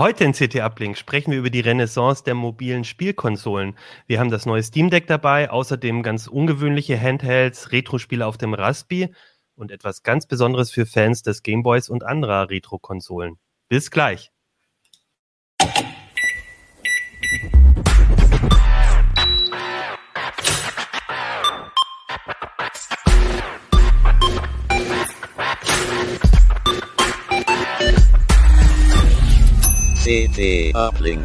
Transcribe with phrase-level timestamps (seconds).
[0.00, 3.76] Heute in CT Uplink sprechen wir über die Renaissance der mobilen Spielkonsolen.
[4.06, 9.14] Wir haben das neue Steam Deck dabei, außerdem ganz ungewöhnliche Handhelds, Retro-Spiele auf dem Raspi
[9.56, 13.38] und etwas ganz Besonderes für Fans des Gameboys und anderer Retro-Konsolen.
[13.68, 14.32] Bis gleich.
[30.10, 31.24] CT Uplink.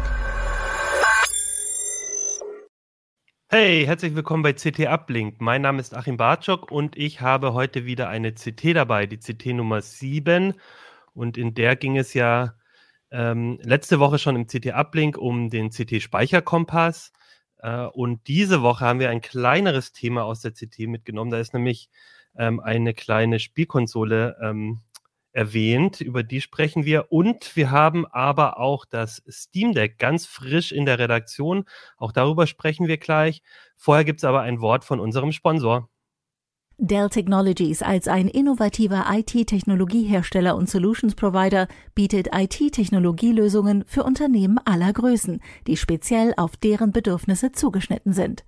[3.48, 5.40] Hey, herzlich willkommen bei CT Uplink.
[5.40, 9.46] Mein Name ist Achim Bartschok und ich habe heute wieder eine CT dabei, die CT
[9.46, 10.54] Nummer 7.
[11.14, 12.54] Und in der ging es ja
[13.10, 17.10] ähm, letzte Woche schon im CT Uplink um den CT Speicherkompass.
[17.58, 21.32] Äh, und diese Woche haben wir ein kleineres Thema aus der CT mitgenommen.
[21.32, 21.90] Da ist nämlich
[22.38, 24.82] ähm, eine kleine Spielkonsole ähm,
[25.36, 27.12] erwähnt, über die sprechen wir.
[27.12, 31.64] Und wir haben aber auch das Steam Deck ganz frisch in der Redaktion.
[31.98, 33.42] Auch darüber sprechen wir gleich.
[33.76, 35.88] Vorher gibt es aber ein Wort von unserem Sponsor.
[36.78, 45.40] Dell Technologies als ein innovativer IT-Technologiehersteller und Solutions Provider bietet IT-Technologielösungen für Unternehmen aller Größen,
[45.66, 48.44] die speziell auf deren Bedürfnisse zugeschnitten sind.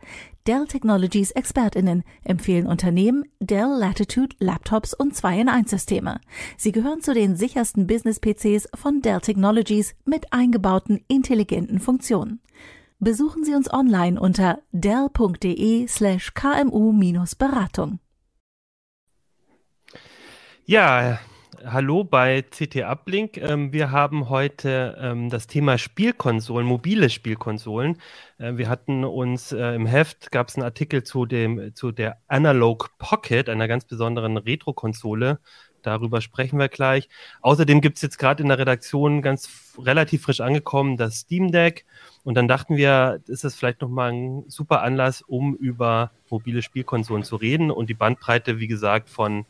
[0.46, 6.20] Dell Technologies Expertinnen empfehlen Unternehmen Dell Latitude Laptops und 2 in 1 Systeme.
[6.58, 12.42] Sie gehören zu den sichersten Business-PCs von Dell Technologies mit eingebauten intelligenten Funktionen.
[12.98, 18.00] Besuchen Sie uns online unter dell.de slash kmu-beratung.
[20.70, 21.18] Ja,
[21.64, 23.38] hallo bei CT Uplink.
[23.38, 27.96] Ähm, wir haben heute ähm, das Thema Spielkonsolen, mobile Spielkonsolen.
[28.36, 32.18] Äh, wir hatten uns äh, im Heft, gab es einen Artikel zu, dem, zu der
[32.26, 35.38] Analog Pocket, einer ganz besonderen Retro-Konsole.
[35.80, 37.08] Darüber sprechen wir gleich.
[37.40, 41.86] Außerdem gibt es jetzt gerade in der Redaktion ganz relativ frisch angekommen das Steam Deck.
[42.24, 47.24] Und dann dachten wir, ist das vielleicht nochmal ein super Anlass, um über mobile Spielkonsolen
[47.24, 49.46] zu reden und die Bandbreite, wie gesagt, von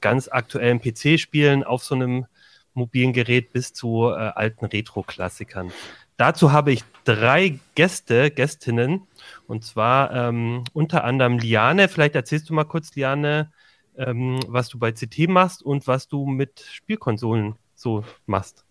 [0.00, 2.26] ganz aktuellen PC-Spielen auf so einem
[2.74, 5.72] mobilen Gerät bis zu äh, alten Retro-Klassikern.
[6.16, 9.06] Dazu habe ich drei Gäste, Gästinnen,
[9.46, 11.88] und zwar ähm, unter anderem Liane.
[11.88, 13.50] Vielleicht erzählst du mal kurz, Liane,
[13.96, 18.64] ähm, was du bei CT machst und was du mit Spielkonsolen so machst.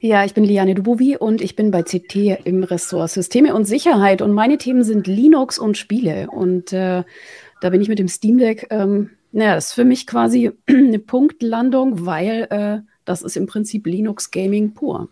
[0.00, 4.20] Ja, ich bin Liane Dubovi und ich bin bei CT im Ressort Systeme und Sicherheit
[4.20, 6.28] und meine Themen sind Linux und Spiele.
[6.30, 7.04] Und äh,
[7.60, 10.98] da bin ich mit dem Steam Deck ähm, naja, das ist für mich quasi eine
[10.98, 15.08] Punktlandung, weil äh, das ist im Prinzip Linux Gaming pur.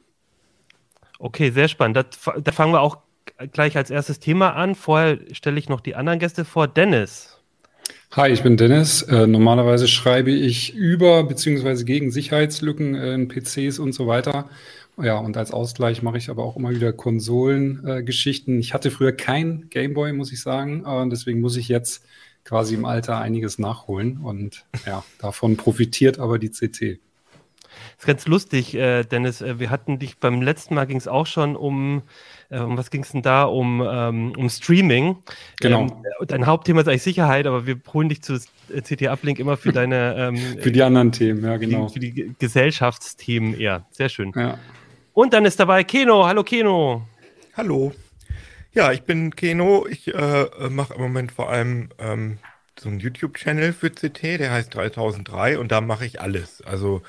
[1.18, 1.96] Okay, sehr spannend.
[1.96, 2.98] Da fangen wir auch
[3.52, 4.74] gleich als erstes Thema an.
[4.74, 6.68] Vorher stelle ich noch die anderen Gäste vor.
[6.68, 7.38] Dennis.
[8.12, 9.02] Hi, ich bin Dennis.
[9.02, 11.84] Äh, normalerweise schreibe ich über bzw.
[11.84, 14.48] gegen Sicherheitslücken in PCs und so weiter.
[15.00, 18.56] Ja, und als Ausgleich mache ich aber auch immer wieder Konsolengeschichten.
[18.56, 20.84] Äh, ich hatte früher kein Gameboy, muss ich sagen.
[20.86, 22.04] Äh, deswegen muss ich jetzt
[22.48, 26.98] quasi im Alter einiges nachholen und ja, davon profitiert aber die CT.
[27.98, 29.42] Das ist ganz lustig, äh, Dennis.
[29.42, 32.02] Äh, wir hatten dich beim letzten Mal ging es auch schon um,
[32.48, 33.44] äh, um was ging es denn da?
[33.44, 35.16] Um, ähm, um Streaming.
[35.60, 35.82] Genau.
[35.82, 39.72] Ähm, dein Hauptthema ist eigentlich Sicherheit, aber wir holen dich zu CT Uplink immer für
[39.72, 41.88] deine ähm, für die anderen Themen, ja genau.
[41.88, 43.84] Für die, für die Gesellschaftsthemen eher.
[43.90, 44.32] Sehr schön.
[44.34, 44.58] Ja.
[45.12, 46.26] Und dann ist dabei Keno.
[46.26, 47.02] Hallo Keno.
[47.54, 47.92] Hallo.
[48.72, 49.86] Ja, ich bin Keno.
[49.88, 52.38] Ich äh, mache im Moment vor allem ähm,
[52.78, 56.62] so einen YouTube-Channel für CT, der heißt 3003 und da mache ich alles.
[56.62, 57.02] Also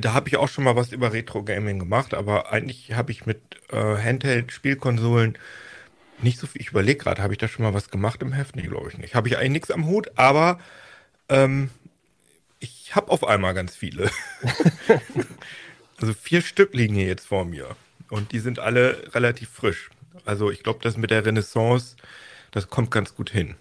[0.00, 3.40] da habe ich auch schon mal was über Retro-Gaming gemacht, aber eigentlich habe ich mit
[3.70, 5.38] äh, Handheld-Spielkonsolen
[6.22, 6.60] nicht so viel.
[6.60, 8.56] Ich überlege gerade, habe ich da schon mal was gemacht im Heft?
[8.56, 9.14] Nee, glaube ich nicht.
[9.14, 10.58] Habe ich eigentlich nichts am Hut, aber
[11.28, 11.70] ähm,
[12.58, 14.10] ich habe auf einmal ganz viele.
[16.00, 17.76] also vier Stück liegen hier jetzt vor mir
[18.10, 19.90] und die sind alle relativ frisch.
[20.24, 21.96] Also ich glaube, das mit der Renaissance,
[22.50, 23.56] das kommt ganz gut hin.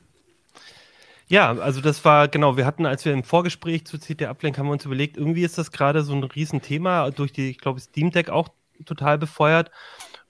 [1.28, 4.66] Ja, also das war, genau, wir hatten, als wir im Vorgespräch zu CT Uplink haben
[4.66, 8.10] wir uns überlegt, irgendwie ist das gerade so ein Riesenthema, durch die, ich glaube, Steam
[8.10, 8.50] Deck auch
[8.86, 9.70] total befeuert.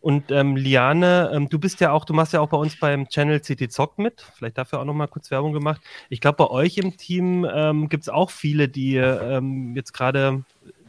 [0.01, 3.07] Und ähm, Liane, ähm, du bist ja auch, du machst ja auch bei uns beim
[3.09, 4.25] Channel CT Zock mit.
[4.35, 5.81] Vielleicht dafür auch nochmal kurz Werbung gemacht.
[6.09, 10.43] Ich glaube, bei euch im Team ähm, gibt es auch viele, die ähm, jetzt gerade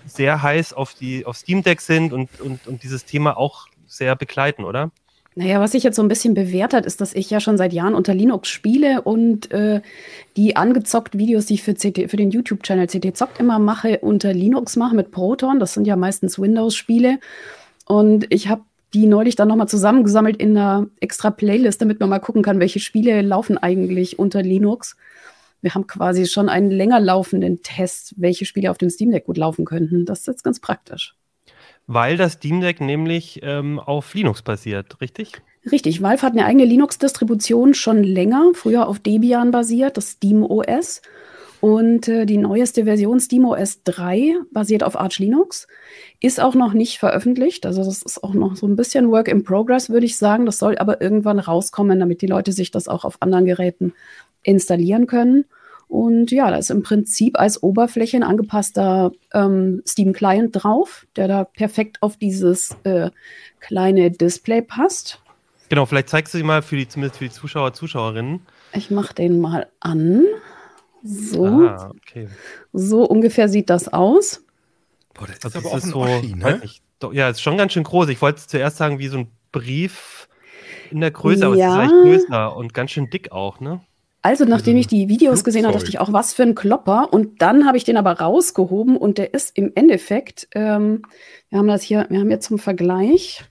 [0.06, 4.14] sehr heiß auf die auf Steam Deck sind und, und, und dieses Thema auch sehr
[4.16, 4.92] begleiten, oder?
[5.36, 7.72] Naja, was sich jetzt so ein bisschen bewährt hat, ist, dass ich ja schon seit
[7.72, 9.80] Jahren unter Linux spiele und äh,
[10.36, 14.32] die angezockt Videos, die ich für, CT, für den YouTube-Channel CT Zockt immer mache, unter
[14.32, 15.60] Linux mache mit Proton.
[15.60, 17.20] Das sind ja meistens Windows-Spiele.
[17.86, 18.62] Und ich habe
[18.92, 22.80] die neulich dann nochmal zusammengesammelt in einer extra Playlist, damit man mal gucken kann, welche
[22.80, 24.96] Spiele laufen eigentlich unter Linux.
[25.62, 29.36] Wir haben quasi schon einen länger laufenden Test, welche Spiele auf dem Steam Deck gut
[29.36, 30.06] laufen könnten.
[30.06, 31.14] Das ist jetzt ganz praktisch.
[31.92, 35.42] Weil das Steam Deck nämlich ähm, auf Linux basiert, richtig?
[35.72, 41.02] Richtig, Valve hat eine eigene Linux-Distribution schon länger, früher auf Debian basiert, das Steam OS.
[41.60, 45.66] Und äh, die neueste Version SteamOS 3 basiert auf Arch Linux,
[46.20, 47.66] ist auch noch nicht veröffentlicht.
[47.66, 50.46] Also das ist auch noch so ein bisschen Work in Progress, würde ich sagen.
[50.46, 53.94] Das soll aber irgendwann rauskommen, damit die Leute sich das auch auf anderen Geräten
[54.44, 55.44] installieren können.
[55.90, 61.26] Und ja, da ist im Prinzip als Oberfläche ein angepasster ähm, Steam Client drauf, der
[61.26, 63.10] da perfekt auf dieses äh,
[63.58, 65.20] kleine Display passt.
[65.68, 68.40] Genau, vielleicht zeigst du sie mal für die, zumindest für die Zuschauer, Zuschauerinnen.
[68.72, 70.24] Ich mache den mal an.
[71.02, 71.44] So.
[71.46, 72.28] Ah, okay.
[72.72, 74.44] So ungefähr sieht das aus.
[75.14, 76.58] Boah, das ist Also aber es auch ist ein so, Oschi, ne?
[76.62, 78.08] nicht, doch, ja, es ist schon ganz schön groß.
[78.10, 80.28] Ich wollte zuerst sagen, wie so ein Brief
[80.92, 81.84] in der Größe, aber Ja.
[81.84, 83.80] es ist vielleicht größer und ganz schön dick auch, ne?
[84.22, 87.12] Also, nachdem ich die Videos gesehen habe, dachte ich auch, was für ein Klopper.
[87.12, 91.02] Und dann habe ich den aber rausgehoben und der ist im Endeffekt, ähm,
[91.48, 93.42] wir haben das hier, wir haben jetzt zum Vergleich,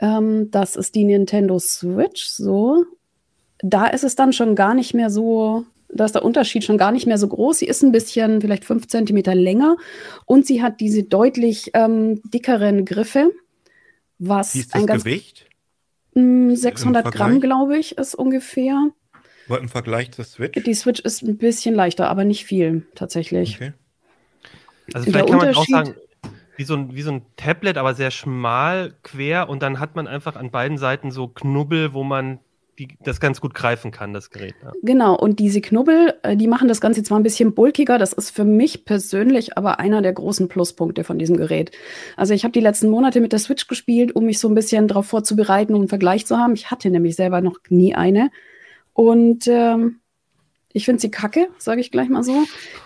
[0.00, 2.84] ähm, das ist die Nintendo Switch, so.
[3.58, 6.92] Da ist es dann schon gar nicht mehr so, da ist der Unterschied schon gar
[6.92, 7.58] nicht mehr so groß.
[7.58, 9.76] Sie ist ein bisschen, vielleicht fünf Zentimeter länger
[10.26, 13.30] und sie hat diese deutlich ähm, dickeren Griffe,
[14.18, 15.46] was Wie ist ein das ganz Gewicht?
[16.14, 17.40] mh, 600 Gramm, Vergleich?
[17.40, 18.90] glaube ich, ist ungefähr.
[19.48, 20.62] Aber Im Vergleich zur Switch?
[20.62, 23.56] Die Switch ist ein bisschen leichter, aber nicht viel tatsächlich.
[23.56, 23.72] Okay.
[24.92, 25.94] Also Der vielleicht kann man auch sagen,
[26.56, 30.06] wie so, ein, wie so ein Tablet, aber sehr schmal, quer und dann hat man
[30.06, 32.38] einfach an beiden Seiten so Knubbel, wo man
[32.78, 34.54] die, das ganz gut greifen kann, das Gerät.
[34.62, 34.72] Ja.
[34.82, 38.30] Genau, und diese Knubbel, äh, die machen das Ganze zwar ein bisschen bulkiger, das ist
[38.30, 41.70] für mich persönlich aber einer der großen Pluspunkte von diesem Gerät.
[42.16, 44.88] Also ich habe die letzten Monate mit der Switch gespielt, um mich so ein bisschen
[44.88, 46.54] darauf vorzubereiten, um einen Vergleich zu haben.
[46.54, 48.30] Ich hatte nämlich selber noch nie eine.
[48.94, 50.00] Und ähm,
[50.72, 52.32] ich finde sie kacke, sage ich gleich mal so.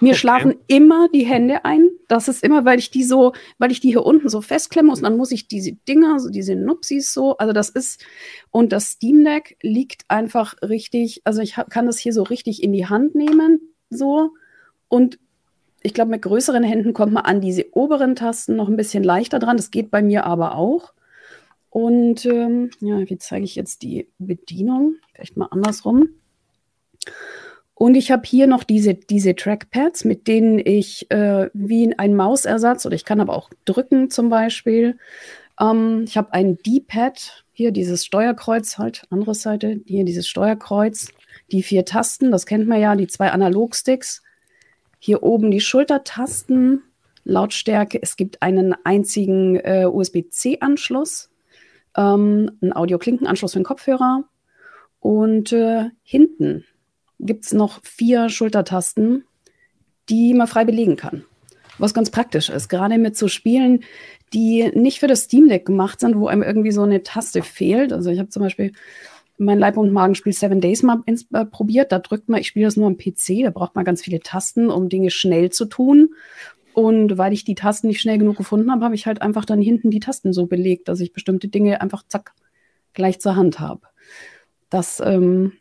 [0.00, 0.14] Mir Okay.
[0.14, 1.88] schlafen immer die Hände ein.
[2.06, 4.98] Das ist immer, weil ich die so, weil ich die hier unten so festklemmen muss
[4.98, 8.04] und dann muss ich diese Dinger, so diese Nupsis so, also das ist,
[8.50, 12.62] und das Steam Deck liegt einfach richtig, also ich hab, kann das hier so richtig
[12.62, 14.32] in die Hand nehmen, so.
[14.88, 15.18] Und
[15.82, 19.38] ich glaube, mit größeren Händen kommt man an diese oberen Tasten noch ein bisschen leichter
[19.38, 19.56] dran.
[19.56, 20.92] Das geht bei mir aber auch.
[21.70, 24.96] Und ähm, ja, wie zeige ich jetzt die Bedienung?
[25.12, 26.08] Vielleicht mal andersrum.
[27.74, 32.84] Und ich habe hier noch diese, diese Trackpads, mit denen ich äh, wie ein Mausersatz
[32.86, 34.98] oder ich kann aber auch drücken zum Beispiel.
[35.60, 41.08] Ähm, ich habe ein D-Pad, hier dieses Steuerkreuz, halt, andere Seite, hier dieses Steuerkreuz,
[41.52, 44.22] die vier Tasten, das kennt man ja, die zwei Analogsticks.
[44.98, 46.82] Hier oben die Schultertasten,
[47.22, 48.02] Lautstärke.
[48.02, 51.30] Es gibt einen einzigen äh, USB-C-Anschluss,
[51.96, 54.24] ähm, einen Audio-Klinkenanschluss für den Kopfhörer.
[55.00, 56.64] Und äh, hinten
[57.20, 59.24] gibt es noch vier Schultertasten,
[60.08, 61.24] die man frei belegen kann.
[61.78, 63.84] Was ganz praktisch ist, gerade mit so Spielen,
[64.32, 67.92] die nicht für das Steam Deck gemacht sind, wo einem irgendwie so eine Taste fehlt.
[67.92, 68.72] Also ich habe zum Beispiel
[69.38, 71.92] mein Leib- und Magenspiel Seven Days mal ins, äh, probiert.
[71.92, 74.68] Da drückt man, ich spiele das nur am PC, da braucht man ganz viele Tasten,
[74.68, 76.10] um Dinge schnell zu tun.
[76.74, 79.60] Und weil ich die Tasten nicht schnell genug gefunden habe, habe ich halt einfach dann
[79.60, 82.34] hinten die Tasten so belegt, dass ich bestimmte Dinge einfach zack
[82.92, 83.82] gleich zur Hand habe.
[84.70, 85.52] Das, ähm,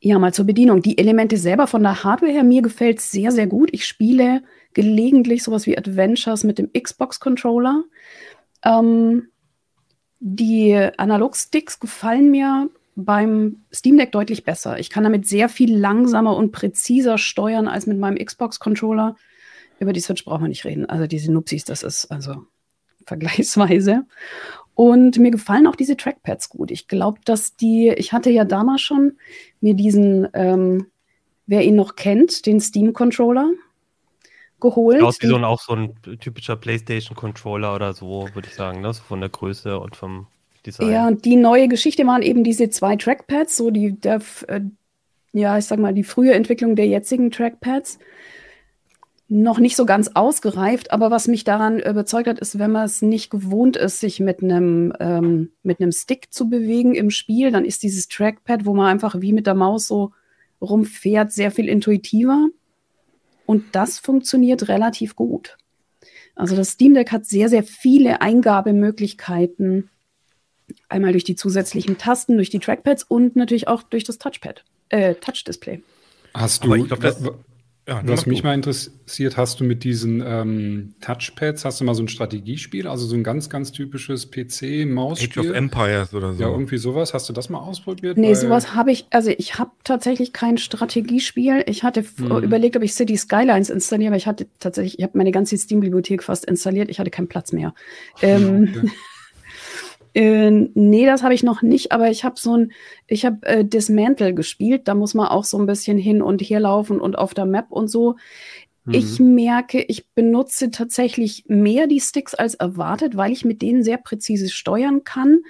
[0.00, 0.80] ja, mal zur Bedienung.
[0.80, 3.68] Die Elemente selber von der Hardware her, mir gefällt sehr, sehr gut.
[3.72, 4.42] Ich spiele
[4.72, 7.84] gelegentlich sowas wie Adventures mit dem Xbox-Controller.
[8.64, 9.28] Ähm,
[10.20, 14.78] die Analog-Sticks gefallen mir beim Steam Deck deutlich besser.
[14.78, 19.16] Ich kann damit sehr viel langsamer und präziser steuern als mit meinem Xbox-Controller.
[19.80, 20.86] Über die Switch braucht man nicht reden.
[20.86, 22.46] Also diese Nupsis, das ist also
[23.06, 24.06] vergleichsweise.
[24.74, 26.70] Und mir gefallen auch diese Trackpads gut.
[26.70, 29.18] Ich glaube, dass die, ich hatte ja damals schon
[29.60, 30.86] mir diesen, ähm,
[31.46, 33.50] wer ihn noch kennt, den Steam-Controller
[34.60, 35.02] geholt.
[35.02, 38.92] Aus wie so ein, auch so ein typischer PlayStation-Controller oder so, würde ich sagen, ne?
[38.92, 40.28] so von der Größe und vom
[40.64, 40.90] Design.
[40.90, 44.60] Ja, und die neue Geschichte waren eben diese zwei Trackpads, so die, der, äh,
[45.32, 47.98] ja, ich sag mal, die frühe Entwicklung der jetzigen Trackpads.
[49.32, 53.00] Noch nicht so ganz ausgereift, aber was mich daran überzeugt hat, ist, wenn man es
[53.00, 57.64] nicht gewohnt ist, sich mit einem ähm, mit einem Stick zu bewegen im Spiel, dann
[57.64, 60.10] ist dieses Trackpad, wo man einfach wie mit der Maus so
[60.60, 62.48] rumfährt, sehr viel intuitiver.
[63.46, 65.56] Und das funktioniert relativ gut.
[66.34, 69.90] Also das Steam Deck hat sehr, sehr viele Eingabemöglichkeiten
[70.88, 75.14] Einmal durch die zusätzlichen Tasten, durch die Trackpads und natürlich auch durch das Touchpad, äh,
[75.14, 75.82] Touch-Display.
[76.34, 77.22] Hast du, ich glaub, das-
[77.90, 82.04] Ja, Was mich mal interessiert, hast du mit diesen ähm, Touchpads, hast du mal so
[82.04, 85.42] ein Strategiespiel, also so ein ganz, ganz typisches PC-Mausspiel?
[85.42, 86.40] Age of Empires oder so.
[86.40, 87.14] Ja, irgendwie sowas.
[87.14, 88.16] Hast du das mal ausprobiert?
[88.16, 91.64] Nee, sowas habe ich, also ich habe tatsächlich kein Strategiespiel.
[91.66, 92.44] Ich hatte hm.
[92.44, 96.22] überlegt, ob ich City Skylines installiere, aber ich hatte tatsächlich, ich habe meine ganze Steam-Bibliothek
[96.22, 97.74] fast installiert, ich hatte keinen Platz mehr.
[98.22, 98.90] Ähm, okay.
[100.14, 102.72] Äh, nee, das habe ich noch nicht, aber ich habe so ein,
[103.06, 104.88] ich habe äh, Dismantle gespielt.
[104.88, 107.66] Da muss man auch so ein bisschen hin und her laufen und auf der Map
[107.70, 108.16] und so.
[108.84, 108.94] Mhm.
[108.94, 113.98] Ich merke, ich benutze tatsächlich mehr die Sticks als erwartet, weil ich mit denen sehr
[113.98, 115.40] präzise steuern kann.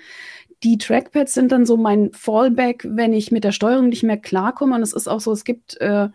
[0.63, 4.75] Die Trackpads sind dann so mein Fallback, wenn ich mit der Steuerung nicht mehr klarkomme.
[4.75, 6.09] Und es ist auch so, es gibt äh,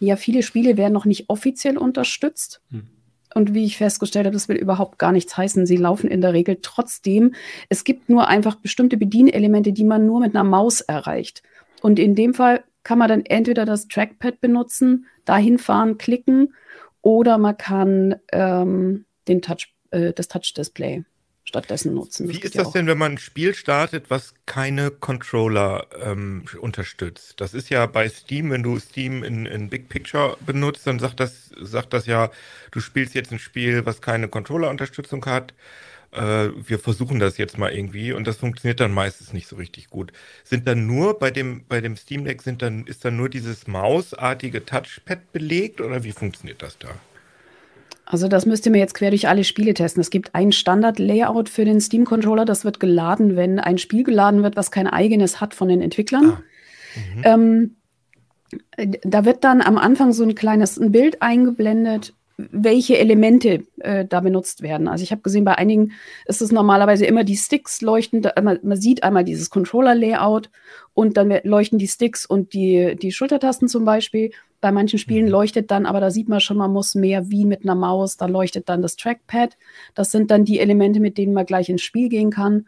[0.00, 2.60] ja viele Spiele werden noch nicht offiziell unterstützt.
[2.70, 2.88] Mhm.
[3.36, 5.66] Und wie ich festgestellt habe, das will überhaupt gar nichts heißen.
[5.66, 7.34] Sie laufen in der Regel trotzdem.
[7.68, 11.42] Es gibt nur einfach bestimmte Bedienelemente, die man nur mit einer Maus erreicht.
[11.82, 16.54] Und in dem Fall kann man dann entweder das Trackpad benutzen, dahin fahren, klicken,
[17.02, 21.04] oder man kann ähm, den Touch, äh, das Touch-Display
[21.46, 22.28] stattdessen nutzen.
[22.28, 27.40] Wie ist das denn, wenn man ein Spiel startet, was keine Controller ähm, unterstützt?
[27.40, 31.20] Das ist ja bei Steam, wenn du Steam in, in Big Picture benutzt, dann sagt
[31.20, 32.30] das, sagt das ja,
[32.72, 35.54] du spielst jetzt ein Spiel, was keine Controller-Unterstützung hat.
[36.10, 39.88] Äh, wir versuchen das jetzt mal irgendwie und das funktioniert dann meistens nicht so richtig
[39.88, 40.12] gut.
[40.42, 43.68] Sind dann nur bei dem, bei dem Steam Deck sind dann, ist dann nur dieses
[43.68, 46.88] mausartige Touchpad belegt oder wie funktioniert das da?
[48.06, 50.00] Also das müsst ihr mir jetzt quer durch alle Spiele testen.
[50.00, 52.44] Es gibt ein Standard-Layout für den Steam-Controller.
[52.44, 56.38] Das wird geladen, wenn ein Spiel geladen wird, was kein eigenes hat von den Entwicklern.
[56.38, 56.42] Ah.
[57.16, 57.22] Mhm.
[57.24, 57.76] Ähm,
[59.02, 64.20] da wird dann am Anfang so ein kleines ein Bild eingeblendet, welche Elemente äh, da
[64.20, 64.88] benutzt werden.
[64.88, 65.92] Also ich habe gesehen, bei einigen
[66.26, 68.22] ist es normalerweise immer die Sticks leuchten.
[68.22, 70.50] Da, man, man, sieht einmal dieses Controller-Layout
[70.94, 74.30] und dann leuchten die Sticks und die, die Schultertasten zum Beispiel.
[74.60, 75.30] Bei manchen Spielen mhm.
[75.30, 78.16] leuchtet dann, aber da sieht man schon, man muss mehr wie mit einer Maus.
[78.16, 79.56] Da leuchtet dann das Trackpad.
[79.94, 82.66] Das sind dann die Elemente, mit denen man gleich ins Spiel gehen kann.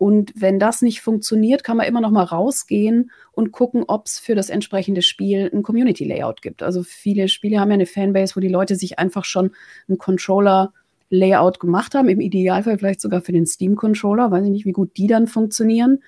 [0.00, 4.18] Und wenn das nicht funktioniert, kann man immer noch mal rausgehen und gucken, ob es
[4.18, 6.62] für das entsprechende Spiel ein Community Layout gibt.
[6.62, 9.50] Also viele Spiele haben ja eine Fanbase, wo die Leute sich einfach schon
[9.88, 10.72] einen Controller
[11.10, 14.72] Layout gemacht haben, im Idealfall vielleicht sogar für den Steam Controller, weiß ich nicht, wie
[14.72, 16.02] gut die dann funktionieren.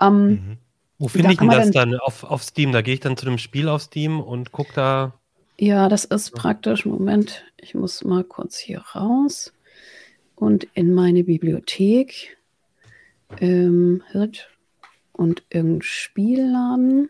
[0.00, 0.58] Ähm, mhm.
[1.02, 2.70] Wo finde ich denn das dann, auf, auf Steam?
[2.70, 5.14] Da gehe ich dann zu dem Spiel auf Steam und gucke da.
[5.58, 6.86] Ja, das ist praktisch.
[6.86, 9.52] Moment, ich muss mal kurz hier raus
[10.36, 12.38] und in meine Bibliothek
[13.40, 14.04] ähm,
[15.12, 17.08] und irgendein Spielladen.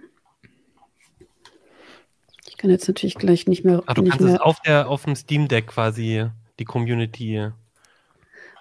[2.48, 3.82] Ich kann jetzt natürlich gleich nicht mehr.
[3.84, 4.36] Ach, du kannst mehr...
[4.36, 7.50] es auf, der, auf dem Steam Deck quasi die Community.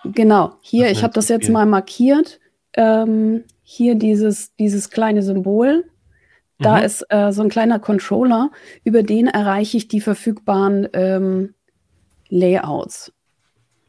[0.04, 2.42] Genau, hier, ich habe das jetzt mal markiert.
[2.74, 5.86] Ähm, hier dieses, dieses kleine Symbol.
[6.60, 6.84] Da mhm.
[6.84, 8.52] ist äh, so ein kleiner Controller,
[8.84, 11.56] über den erreiche ich die verfügbaren ähm,
[12.28, 13.14] Layouts.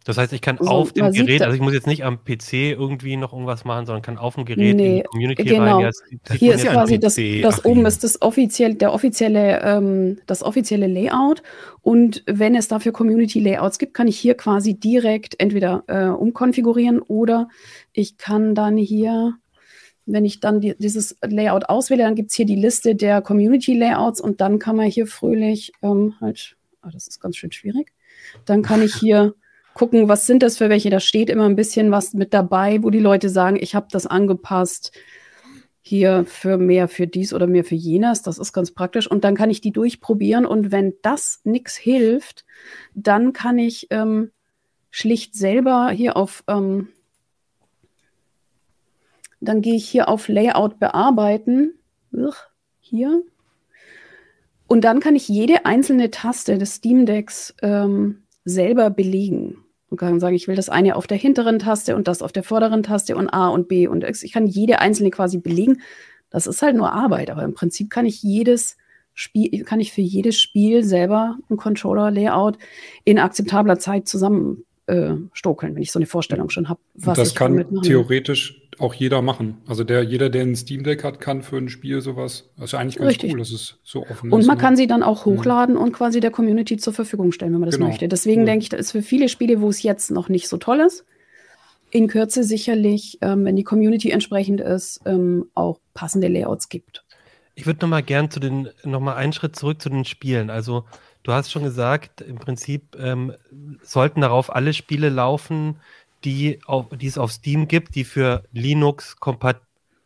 [0.05, 2.53] Das heißt, ich kann so, auf dem Gerät, also ich muss jetzt nicht am PC
[2.53, 5.79] irgendwie noch irgendwas machen, sondern kann auf dem Gerät nee, in die Community genau.
[5.79, 5.91] rein.
[6.29, 10.87] Ja, Hier ist quasi das, das oben ist das offiziell, der offizielle, ähm, das offizielle
[10.87, 11.43] Layout.
[11.83, 17.01] Und wenn es dafür Community Layouts gibt, kann ich hier quasi direkt entweder äh, umkonfigurieren
[17.01, 17.49] oder
[17.93, 19.35] ich kann dann hier,
[20.07, 23.75] wenn ich dann die, dieses Layout auswähle, dann gibt es hier die Liste der Community
[23.75, 27.93] Layouts und dann kann man hier fröhlich ähm, halt, oh, das ist ganz schön schwierig.
[28.45, 29.35] Dann kann ich hier
[29.75, 30.91] gucken, was sind das für welche.
[30.91, 34.07] Da steht immer ein bisschen was mit dabei, wo die Leute sagen, ich habe das
[34.07, 34.93] angepasst
[35.85, 38.23] hier für mehr für dies oder mehr für jenes.
[38.23, 39.11] Das ist ganz praktisch.
[39.11, 40.47] Und dann kann ich die durchprobieren.
[40.47, 42.45] Und wenn das nichts hilft,
[42.95, 44.31] dann kann ich ähm,
[44.91, 46.89] schlicht selber hier auf, ähm,
[49.43, 51.75] dann gehe ich hier auf Layout bearbeiten.
[52.81, 53.23] Hier.
[54.67, 59.59] Und dann kann ich jede einzelne Taste des Steam Decks ähm, selber belegen
[59.91, 62.43] und kann sagen, ich will das eine auf der hinteren Taste und das auf der
[62.43, 64.23] vorderen Taste und A und B und X.
[64.23, 65.83] Ich kann jede einzelne quasi belegen.
[66.31, 68.79] Das ist halt nur Arbeit, aber im Prinzip kann ich jedes
[69.13, 72.57] Spiel, kann ich für jedes Spiel selber ein Controller-Layout
[73.05, 76.81] in akzeptabler Zeit zusammen äh, wenn ich so eine Vorstellung schon habe.
[76.95, 79.59] Das kann theoretisch auch jeder machen.
[79.67, 82.51] Also der, jeder, der ein Steam Deck hat, kann für ein Spiel sowas.
[82.57, 83.33] Das ist ja eigentlich ganz Richtig.
[83.33, 84.45] cool, dass es so offen und ist.
[84.45, 84.63] Und man ne?
[84.63, 85.81] kann sie dann auch hochladen mhm.
[85.81, 87.89] und quasi der Community zur Verfügung stellen, wenn man das genau.
[87.89, 88.09] möchte.
[88.09, 88.47] Deswegen cool.
[88.47, 91.05] denke ich, das ist für viele Spiele, wo es jetzt noch nicht so toll ist,
[91.91, 97.05] in Kürze sicherlich, ähm, wenn die Community entsprechend ist, ähm, auch passende Layouts gibt.
[97.55, 100.49] Ich würde noch mal gern zu den, noch mal einen Schritt zurück zu den Spielen.
[100.51, 100.85] Also
[101.23, 103.35] du hast schon gesagt, im Prinzip ähm,
[103.83, 105.77] sollten darauf alle Spiele laufen,
[106.25, 109.17] die, auf, die es auf Steam gibt, die für Linux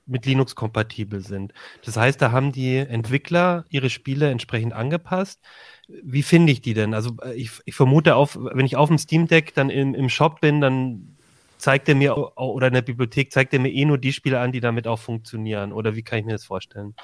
[0.06, 1.52] mit Linux kompatibel sind.
[1.84, 5.40] Das heißt, da haben die Entwickler ihre Spiele entsprechend angepasst.
[5.88, 6.94] Wie finde ich die denn?
[6.94, 10.08] Also äh, ich, ich vermute, auf, wenn ich auf dem Steam Deck dann im, im
[10.08, 11.16] Shop bin, dann
[11.58, 14.52] zeigt er mir oder in der Bibliothek zeigt er mir eh nur die Spiele an,
[14.52, 15.72] die damit auch funktionieren.
[15.72, 16.94] Oder wie kann ich mir das vorstellen?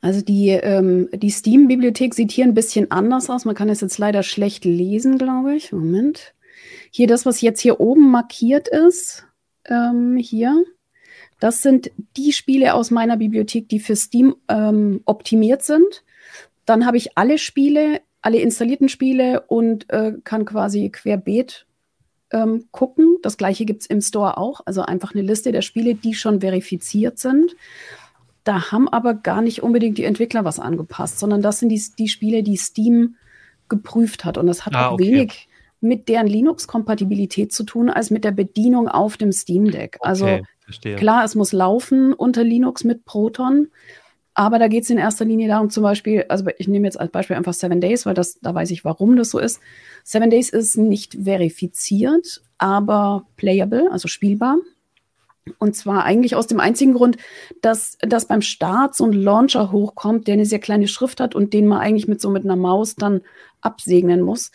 [0.00, 3.46] Also die, ähm, die Steam-Bibliothek sieht hier ein bisschen anders aus.
[3.46, 5.72] Man kann es jetzt leider schlecht lesen, glaube ich.
[5.72, 6.33] Moment.
[6.90, 9.26] Hier das, was jetzt hier oben markiert ist,
[9.66, 10.64] ähm, hier,
[11.40, 16.04] das sind die Spiele aus meiner Bibliothek, die für Steam ähm, optimiert sind.
[16.64, 21.66] Dann habe ich alle Spiele, alle installierten Spiele und äh, kann quasi querbeet
[22.30, 23.18] ähm, gucken.
[23.22, 24.60] Das gleiche gibt es im Store auch.
[24.64, 27.54] Also einfach eine Liste der Spiele, die schon verifiziert sind.
[28.44, 32.08] Da haben aber gar nicht unbedingt die Entwickler was angepasst, sondern das sind die, die
[32.08, 33.16] Spiele, die Steam
[33.68, 34.36] geprüft hat.
[34.36, 35.12] Und das hat ah, auch okay.
[35.12, 35.48] wenig
[35.84, 39.98] mit deren Linux-Kompatibilität zu tun, als mit der Bedienung auf dem Steam Deck.
[40.00, 43.68] Also okay, klar, es muss laufen unter Linux mit Proton,
[44.32, 47.12] aber da geht es in erster Linie darum, zum Beispiel, also ich nehme jetzt als
[47.12, 49.60] Beispiel einfach Seven Days, weil das, da weiß ich, warum das so ist.
[50.02, 54.56] Seven Days ist nicht verifiziert, aber playable, also spielbar.
[55.58, 57.18] Und zwar eigentlich aus dem einzigen Grund,
[57.60, 61.52] dass, dass beim Start so ein Launcher hochkommt, der eine sehr kleine Schrift hat und
[61.52, 63.20] den man eigentlich mit so mit einer Maus dann
[63.60, 64.50] absegnen muss.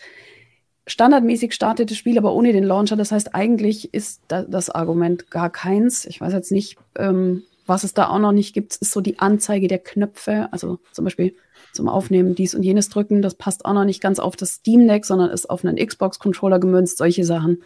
[0.86, 2.96] Standardmäßig startet das Spiel aber ohne den Launcher.
[2.96, 6.04] Das heißt, eigentlich ist da, das Argument gar keins.
[6.06, 9.18] Ich weiß jetzt nicht, ähm, was es da auch noch nicht gibt, ist so die
[9.18, 10.48] Anzeige der Knöpfe.
[10.50, 11.34] Also zum Beispiel
[11.72, 13.22] zum Aufnehmen dies und jenes drücken.
[13.22, 16.58] Das passt auch noch nicht ganz auf das Steam Deck, sondern ist auf einen Xbox-Controller
[16.58, 16.98] gemünzt.
[16.98, 17.62] Solche Sachen.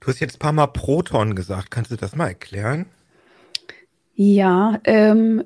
[0.00, 1.70] Du hast jetzt ein paar Mal Proton gesagt.
[1.70, 2.86] Kannst du das mal erklären?
[4.14, 5.44] Ja, ähm,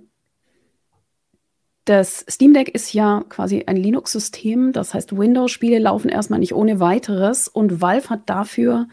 [1.85, 4.73] das Steam Deck ist ja quasi ein Linux-System.
[4.73, 7.49] Das heißt, Windows-Spiele laufen erstmal nicht ohne weiteres.
[7.49, 8.87] Und Valve hat dafür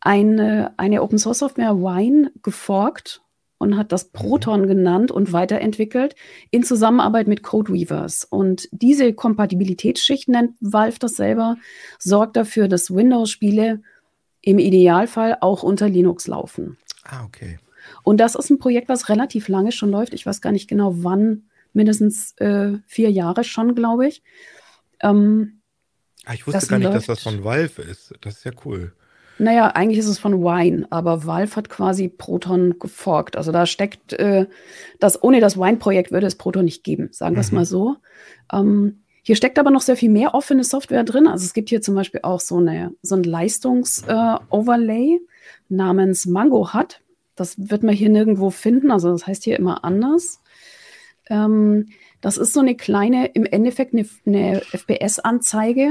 [0.00, 3.22] eine, eine Open-Source-Software Wine geforkt
[3.58, 4.68] und hat das Proton mhm.
[4.68, 6.14] genannt und weiterentwickelt
[6.50, 8.24] in Zusammenarbeit mit Codeweavers.
[8.24, 11.56] Und diese Kompatibilitätsschicht nennt Valve das selber,
[11.98, 13.82] sorgt dafür, dass Windows-Spiele
[14.40, 16.78] im Idealfall auch unter Linux laufen.
[17.04, 17.58] Ah, okay.
[18.02, 20.14] Und das ist ein Projekt, was relativ lange schon läuft.
[20.14, 21.47] Ich weiß gar nicht genau wann,
[21.78, 24.22] mindestens äh, vier Jahre schon, glaube ich.
[25.00, 25.60] Ähm,
[26.26, 26.96] ah, ich wusste gar nicht, läuft.
[26.96, 28.12] dass das von Valve ist.
[28.20, 28.92] Das ist ja cool.
[29.38, 33.36] Naja, eigentlich ist es von Wine, aber Valve hat quasi Proton geforkt.
[33.36, 34.46] Also da steckt äh,
[34.98, 37.58] das, ohne das Wine-Projekt würde es Proton nicht geben, sagen wir es mhm.
[37.58, 37.96] mal so.
[38.52, 41.28] Ähm, hier steckt aber noch sehr viel mehr offene Software drin.
[41.28, 45.20] Also es gibt hier zum Beispiel auch so, eine, so ein Leistungs-Overlay äh,
[45.68, 47.00] namens Mango Hut.
[47.36, 48.90] Das wird man hier nirgendwo finden.
[48.90, 50.40] Also das heißt hier immer anders.
[51.30, 51.88] Ähm,
[52.20, 55.90] das ist so eine kleine, im Endeffekt eine, eine FPS-Anzeige.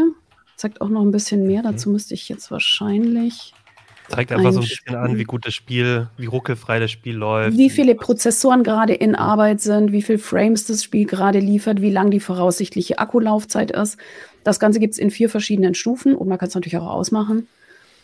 [0.56, 1.62] Zeigt auch noch ein bisschen mehr.
[1.62, 3.54] Dazu müsste ich jetzt wahrscheinlich
[4.10, 7.58] Zeigt einfach so ein bisschen an, wie gut das Spiel, wie ruckelfrei das Spiel läuft.
[7.58, 11.92] Wie viele Prozessoren gerade in Arbeit sind, wie viele Frames das Spiel gerade liefert, wie
[11.92, 13.98] lang die voraussichtliche Akkulaufzeit ist.
[14.44, 17.48] Das Ganze gibt es in vier verschiedenen Stufen und man kann es natürlich auch ausmachen.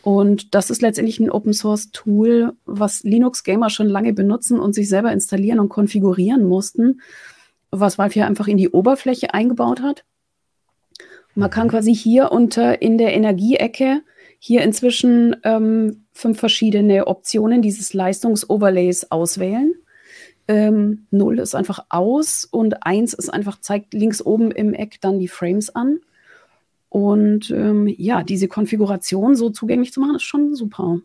[0.04, 4.90] Und das ist letztendlich ein Open Source Tool, was Linux-Gamer schon lange benutzen und sich
[4.90, 7.02] selber installieren und konfigurieren mussten,
[7.72, 10.04] was Valve hier einfach in die Oberfläche eingebaut hat.
[11.36, 11.72] Man kann mhm.
[11.72, 14.02] quasi hier unter in der Energieecke
[14.40, 19.74] hier inzwischen ähm, fünf verschiedene Optionen dieses Leistungsoverlays auswählen.
[20.50, 25.18] Ähm, 0 ist einfach aus und 1 ist einfach, zeigt links oben im Eck dann
[25.18, 26.02] die Frames an.
[26.94, 31.00] Und ähm, ja, diese Konfiguration so zugänglich zu machen, ist schon super.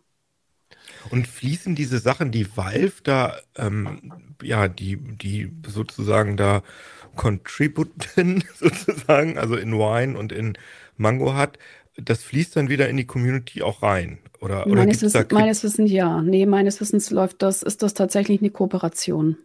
[1.09, 6.62] Und fließen diese Sachen, die Valve da, ähm, ja, die, die sozusagen da
[7.16, 10.59] contributen, sozusagen, also in Wine und in
[10.98, 11.59] Mango hat,
[11.96, 14.18] das fließt dann wieder in die Community auch rein.
[14.40, 16.20] Oder, oder meines, Wissen, meines Wissens ja.
[16.20, 19.38] Nee, meines Wissens läuft das, ist das tatsächlich eine Kooperation.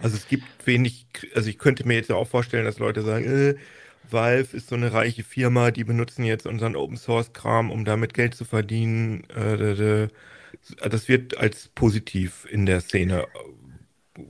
[0.00, 3.56] Also es gibt wenig, also ich könnte mir jetzt auch vorstellen, dass Leute sagen, äh,
[4.10, 8.14] Valve ist so eine reiche Firma, die benutzen jetzt unseren Open Source Kram, um damit
[8.14, 9.24] Geld zu verdienen.
[9.30, 10.08] Äh,
[10.88, 13.26] das wird als positiv in der Szene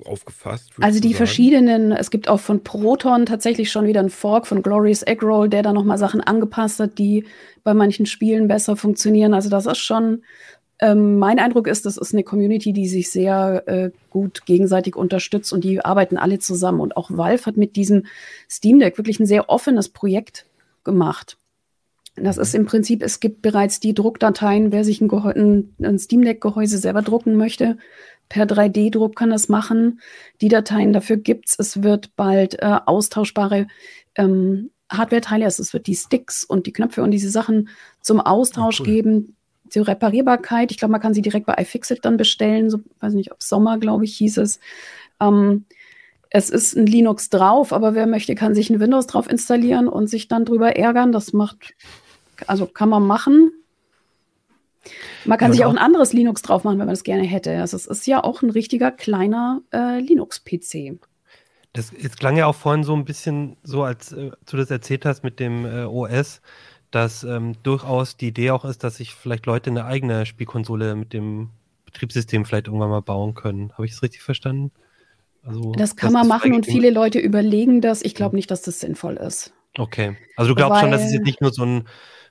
[0.04, 0.70] aufgefasst?
[0.80, 5.02] Also die verschiedenen, es gibt auch von Proton tatsächlich schon wieder einen Fork von Glorious
[5.02, 7.24] Eggroll, der da nochmal Sachen angepasst hat, die
[7.64, 9.34] bei manchen Spielen besser funktionieren.
[9.34, 10.22] Also das ist schon,
[10.78, 15.52] ähm, mein Eindruck ist, das ist eine Community, die sich sehr äh, gut gegenseitig unterstützt
[15.52, 16.80] und die arbeiten alle zusammen.
[16.80, 18.06] Und auch Valve hat mit diesem
[18.50, 20.46] Steam Deck wirklich ein sehr offenes Projekt
[20.84, 21.38] gemacht.
[22.16, 26.78] Das ist im Prinzip, es gibt bereits die Druckdateien, wer sich ein, ein Steam Deck-Gehäuse
[26.78, 27.76] selber drucken möchte,
[28.28, 30.00] per 3D-Druck kann das machen.
[30.40, 31.58] Die Dateien dafür gibt es.
[31.58, 33.66] Es wird bald äh, austauschbare
[34.16, 37.68] ähm, Hardware-Teile, also es wird die Sticks und die Knöpfe und diese Sachen
[38.00, 38.92] zum Austausch ja, cool.
[38.92, 39.35] geben.
[39.68, 40.70] Zur Reparierbarkeit.
[40.70, 42.70] Ich glaube, man kann sie direkt bei iFixit dann bestellen.
[42.70, 44.60] So, weiß nicht, ob Sommer, glaube ich, hieß es.
[45.20, 45.64] Ähm,
[46.30, 50.08] es ist ein Linux drauf, aber wer möchte, kann sich ein Windows drauf installieren und
[50.08, 51.12] sich dann drüber ärgern.
[51.12, 51.74] Das macht,
[52.46, 53.52] also kann man machen.
[55.24, 57.58] Man kann ja, sich auch ein anderes Linux drauf machen, wenn man das gerne hätte.
[57.58, 60.98] Also es ist ja auch ein richtiger kleiner äh, Linux-PC.
[61.72, 65.04] Es, es, klang ja auch vorhin so ein bisschen so, als äh, du das erzählt
[65.04, 66.40] hast mit dem äh, OS,
[66.90, 71.12] dass ähm, durchaus die Idee auch ist, dass sich vielleicht Leute eine eigene Spielkonsole mit
[71.12, 71.50] dem
[71.84, 73.72] Betriebssystem vielleicht irgendwann mal bauen können.
[73.72, 74.70] Habe ich es richtig verstanden?
[75.44, 78.02] Also, das kann man machen und viele Leute überlegen das.
[78.02, 79.52] Ich glaube nicht, dass das sinnvoll ist.
[79.78, 80.16] Okay.
[80.36, 81.84] Also du glaubst Weil, schon, dass es jetzt nicht nur so ein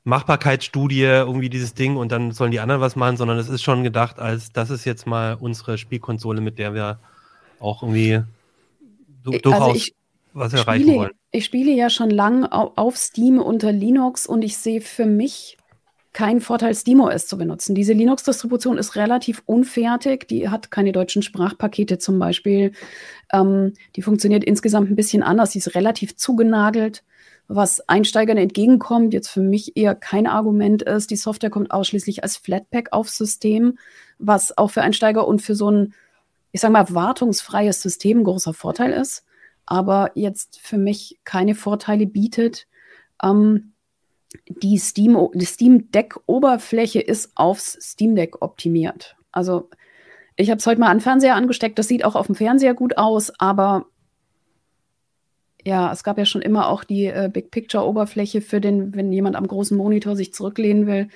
[0.03, 3.83] Machbarkeitsstudie, irgendwie dieses Ding und dann sollen die anderen was machen, sondern es ist schon
[3.83, 6.99] gedacht als, das ist jetzt mal unsere Spielkonsole, mit der wir
[7.59, 8.21] auch irgendwie
[9.23, 9.95] du, also durchaus ich
[10.35, 11.11] was erreichen spiele, wollen.
[11.31, 15.57] Ich spiele ja schon lange auf Steam unter Linux und ich sehe für mich
[16.13, 17.75] keinen Vorteil, SteamOS zu benutzen.
[17.75, 20.27] Diese Linux-Distribution ist relativ unfertig.
[20.29, 22.71] Die hat keine deutschen Sprachpakete zum Beispiel.
[23.33, 25.51] Ähm, die funktioniert insgesamt ein bisschen anders.
[25.51, 27.03] Sie ist relativ zugenagelt
[27.47, 31.11] was Einsteigern entgegenkommt, jetzt für mich eher kein Argument ist.
[31.11, 33.77] Die Software kommt ausschließlich als Flatpak aufs System,
[34.17, 35.93] was auch für Einsteiger und für so ein,
[36.51, 39.24] ich sage mal, wartungsfreies System ein großer Vorteil ist,
[39.65, 42.67] aber jetzt für mich keine Vorteile bietet.
[43.23, 43.73] Ähm,
[44.47, 49.15] die Steam, die Steam Deck Oberfläche ist aufs Steam Deck optimiert.
[49.31, 49.69] Also
[50.35, 51.79] ich habe es heute mal an Fernseher angesteckt.
[51.79, 53.85] Das sieht auch auf dem Fernseher gut aus, aber
[55.65, 59.35] ja, es gab ja schon immer auch die äh, Big Picture-Oberfläche für den, wenn jemand
[59.35, 61.09] am großen Monitor sich zurücklehnen will.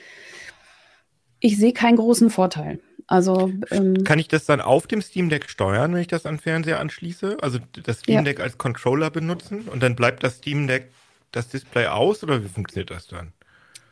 [1.39, 2.79] Ich sehe keinen großen Vorteil.
[3.07, 6.37] Also ähm, kann ich das dann auf dem Steam Deck steuern, wenn ich das an
[6.37, 7.37] Fernseher anschließe?
[7.41, 8.43] Also das Steam Deck ja.
[8.43, 10.91] als Controller benutzen und dann bleibt das Steam Deck
[11.31, 13.33] das Display aus oder wie funktioniert das dann?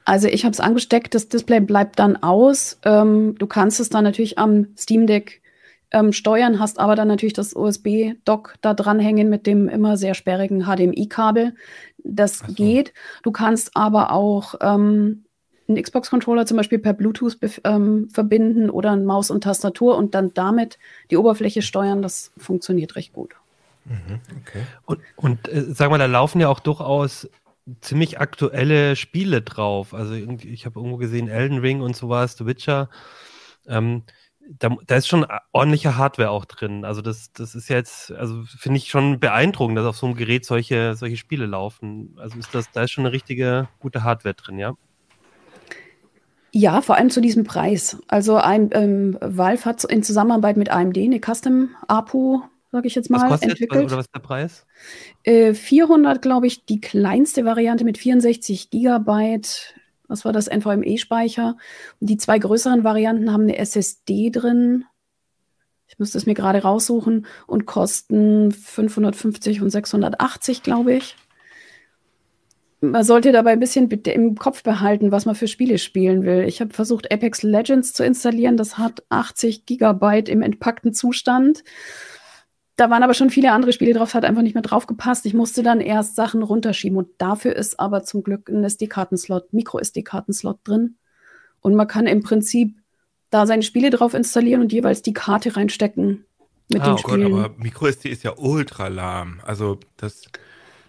[0.06, 2.80] Also ich habe es angesteckt, das Display bleibt dann aus.
[2.86, 5.42] Ähm, du kannst es dann natürlich am Steam Deck
[5.92, 10.66] ähm, steuern, hast aber dann natürlich das USB-Dock da dranhängen mit dem immer sehr sperrigen
[10.66, 11.56] HDMI-Kabel.
[12.04, 12.54] Das so.
[12.54, 12.94] geht.
[13.24, 15.26] Du kannst aber auch ähm,
[15.68, 20.34] einen Xbox-Controller zum Beispiel per Bluetooth ähm, verbinden oder ein Maus und Tastatur und dann
[20.34, 20.78] damit
[21.12, 22.02] die Oberfläche steuern.
[22.02, 23.36] Das funktioniert recht gut.
[23.86, 24.64] Mhm, okay.
[24.86, 27.30] Und, und äh, sag mal, da laufen ja auch durchaus
[27.82, 29.94] ziemlich aktuelle Spiele drauf.
[29.94, 32.90] Also ich habe irgendwo gesehen Elden Ring und sowas, The Witcher.
[33.68, 34.04] Ähm,
[34.50, 36.86] da, da, ist schon ordentliche Hardware auch drin.
[36.86, 40.46] Also das, das ist jetzt, also finde ich schon beeindruckend, dass auf so einem Gerät
[40.46, 42.16] solche, solche Spiele laufen.
[42.18, 44.74] Also ist das, da ist schon eine richtige gute Hardware drin, ja?
[46.58, 47.98] Ja, vor allem zu diesem Preis.
[48.08, 52.42] Also ein, ähm, Valve hat in Zusammenarbeit mit AMD eine Custom APU,
[52.72, 53.82] sage ich jetzt mal, was kostet entwickelt.
[53.82, 54.66] Jetzt, oder was ist der Preis?
[55.22, 59.76] Äh, 400, glaube ich, die kleinste Variante mit 64 Gigabyte
[60.08, 61.58] was war das, NVMe-Speicher.
[62.00, 64.86] Und die zwei größeren Varianten haben eine SSD drin.
[65.86, 71.18] Ich müsste es mir gerade raussuchen und kosten 550 und 680, glaube ich.
[72.80, 76.44] Man sollte dabei ein bisschen im Kopf behalten, was man für Spiele spielen will.
[76.48, 78.56] Ich habe versucht, Apex Legends zu installieren.
[78.56, 81.64] Das hat 80 Gigabyte im entpackten Zustand.
[82.76, 85.26] Da waren aber schon viele andere Spiele drauf, hat einfach nicht mehr drauf gepasst.
[85.26, 90.60] Ich musste dann erst Sachen runterschieben und dafür ist aber zum Glück ein SD-Kartenslot, Micro-SD-Kartenslot
[90.64, 90.98] drin.
[91.60, 92.78] Und man kann im Prinzip
[93.32, 96.26] da seine Spiele drauf installieren und jeweils die Karte reinstecken
[96.72, 97.32] mit ah, den oh Spielen.
[97.32, 99.42] Gott, aber Micro-SD ist ja ultra lahm.
[99.44, 100.28] Also das,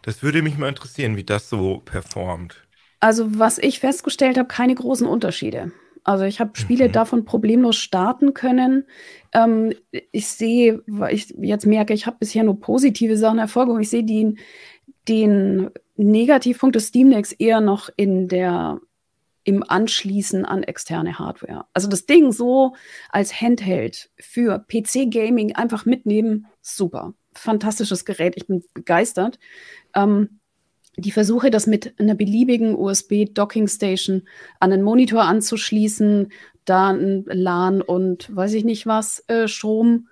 [0.09, 2.67] das würde mich mal interessieren, wie das so performt.
[2.99, 5.71] Also was ich festgestellt habe, keine großen Unterschiede.
[6.03, 6.93] Also ich habe Spiele mhm.
[6.93, 8.87] davon problemlos starten können.
[9.35, 13.83] Ähm, ich sehe, weil ich jetzt merke, ich habe bisher nur positive Sachen hervorgehoben.
[13.83, 14.39] Ich sehe den,
[15.09, 18.81] den Negativpunkt des Steam Decks eher noch in der
[19.45, 21.67] im Anschließen an externe Hardware.
[21.75, 22.75] Also das Ding so
[23.11, 27.13] als Handheld für PC-Gaming einfach mitnehmen, super.
[27.39, 29.39] Fantastisches Gerät, ich bin begeistert.
[29.95, 30.41] Ähm,
[30.97, 34.23] die Versuche, das mit einer beliebigen USB-Docking-Station
[34.59, 36.33] an einen Monitor anzuschließen,
[36.65, 40.09] da ein LAN und weiß ich nicht was, äh, Strom,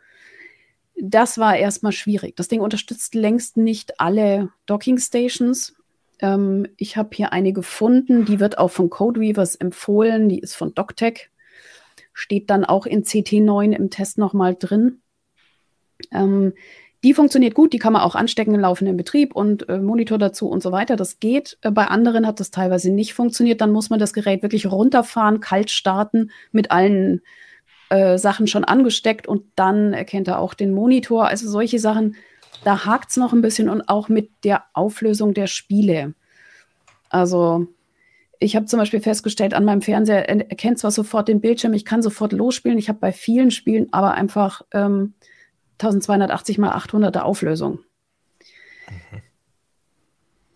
[0.98, 2.36] das war erstmal schwierig.
[2.36, 5.74] Das Ding unterstützt längst nicht alle Docking-Stations.
[6.20, 10.74] Ähm, ich habe hier eine gefunden, die wird auch von Codeweavers empfohlen, die ist von
[10.74, 11.30] DocTech,
[12.14, 15.02] steht dann auch in CT9 im Test nochmal drin.
[16.12, 16.54] Ähm,
[17.04, 20.48] die funktioniert gut, die kann man auch anstecken im laufenden Betrieb und äh, Monitor dazu
[20.48, 20.96] und so weiter.
[20.96, 21.58] Das geht.
[21.62, 23.60] Äh, bei anderen hat das teilweise nicht funktioniert.
[23.60, 27.22] Dann muss man das Gerät wirklich runterfahren, kalt starten, mit allen
[27.90, 31.28] äh, Sachen schon angesteckt und dann erkennt er auch den Monitor.
[31.28, 32.16] Also solche Sachen,
[32.64, 36.14] da hakt es noch ein bisschen und auch mit der Auflösung der Spiele.
[37.10, 37.66] Also
[38.40, 41.84] ich habe zum Beispiel festgestellt, an meinem Fernseher er erkennt zwar sofort den Bildschirm, ich
[41.84, 42.78] kann sofort losspielen.
[42.78, 45.14] Ich habe bei vielen Spielen aber einfach ähm,
[45.80, 47.80] 1280 mal 800er Auflösung.
[48.88, 49.22] Mhm.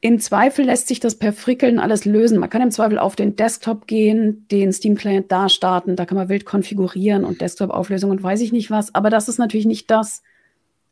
[0.03, 2.39] Im Zweifel lässt sich das per Frickeln alles lösen.
[2.39, 6.17] Man kann im Zweifel auf den Desktop gehen, den Steam Client da starten, da kann
[6.17, 8.95] man wild konfigurieren und Desktop-Auflösung und weiß ich nicht was.
[8.95, 10.23] Aber das ist natürlich nicht das,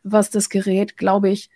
[0.02, 1.48] was das Gerät, glaube ich,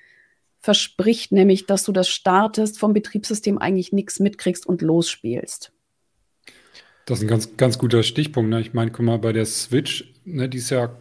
[0.61, 5.73] verspricht, nämlich, dass du das startest, vom Betriebssystem eigentlich nichts mitkriegst und losspielst.
[7.05, 8.49] Das ist ein ganz, ganz guter Stichpunkt.
[8.49, 8.61] Ne?
[8.63, 10.97] Ich meine, guck mal, bei der Switch, ne, die ist ja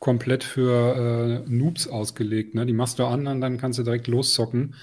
[0.00, 2.54] komplett für äh, Noobs ausgelegt.
[2.54, 2.66] Ne?
[2.66, 4.74] Die machst du an und dann kannst du direkt loszocken.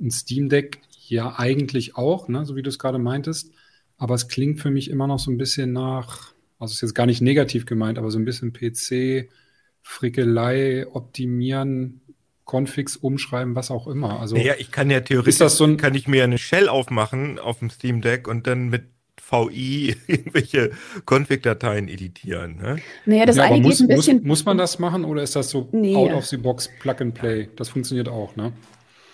[0.00, 0.78] Ein Steam Deck
[1.08, 2.46] ja eigentlich auch, ne?
[2.46, 3.52] so wie du es gerade meintest.
[3.98, 7.06] Aber es klingt für mich immer noch so ein bisschen nach, also ist jetzt gar
[7.06, 9.28] nicht negativ gemeint, aber so ein bisschen PC,
[9.82, 12.00] Frickelei, Optimieren,
[12.44, 14.20] Configs umschreiben, was auch immer.
[14.20, 17.58] Also ja, ich kann ja theoretisch, so ein, kann ich mir eine Shell aufmachen auf
[17.58, 18.84] dem Steam Deck und dann mit
[19.30, 20.70] VI irgendwelche
[21.06, 22.56] Config-Dateien editieren.
[22.56, 22.76] Ne?
[23.06, 24.16] Naja, das ja, eine muss, geht ein bisschen.
[24.18, 25.96] Muss, muss man das machen oder ist das so Nee.
[25.96, 27.48] out of the box Plug and Play?
[27.56, 28.52] Das funktioniert auch, ne?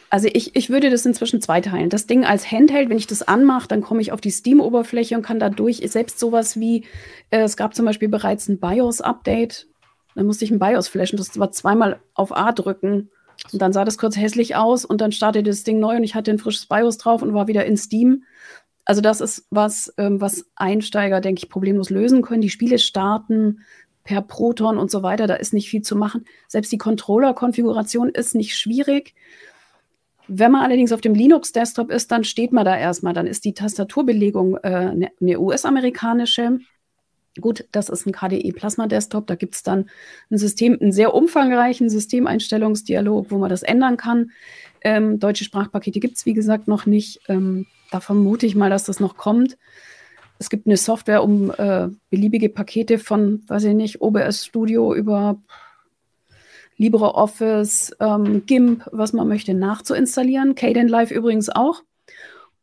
[0.09, 1.91] Also ich, ich würde das inzwischen zweiteilen.
[1.91, 5.23] Das Ding als Handheld, wenn ich das anmache, dann komme ich auf die Steam-Oberfläche und
[5.23, 6.85] kann dadurch selbst sowas wie,
[7.31, 9.67] äh, es gab zum Beispiel bereits ein BIOS-Update,
[10.15, 13.11] dann musste ich ein BIOS flashen, das war zweimal auf A drücken
[13.53, 16.15] und dann sah das kurz hässlich aus und dann startete das Ding neu und ich
[16.15, 18.25] hatte ein frisches BIOS drauf und war wieder in Steam.
[18.87, 22.41] Also das ist was, ähm, was Einsteiger, denke ich, problemlos lösen können.
[22.41, 23.61] Die Spiele starten
[24.05, 26.25] per Proton und so weiter, da ist nicht viel zu machen.
[26.47, 29.15] Selbst die Controller-Konfiguration ist nicht schwierig.
[30.29, 33.13] Wenn man allerdings auf dem Linux-Desktop ist, dann steht man da erstmal.
[33.13, 36.61] Dann ist die Tastaturbelegung äh, eine, US-amerikanische.
[37.41, 39.27] Gut, das ist ein KDE-Plasma-Desktop.
[39.27, 39.89] Da gibt es dann
[40.31, 44.31] ein System, einen sehr umfangreichen Systemeinstellungsdialog, wo man das ändern kann.
[44.83, 47.21] Ähm, deutsche Sprachpakete gibt es, wie gesagt, noch nicht.
[47.29, 49.57] Ähm, da vermute ich mal, dass das noch kommt.
[50.39, 55.41] Es gibt eine Software, um äh, beliebige Pakete von, weiß ich nicht, OBS Studio über
[56.77, 60.55] LibreOffice, ähm, GIMP, was man möchte, nachzuinstallieren.
[60.55, 61.83] Kdenlive übrigens auch.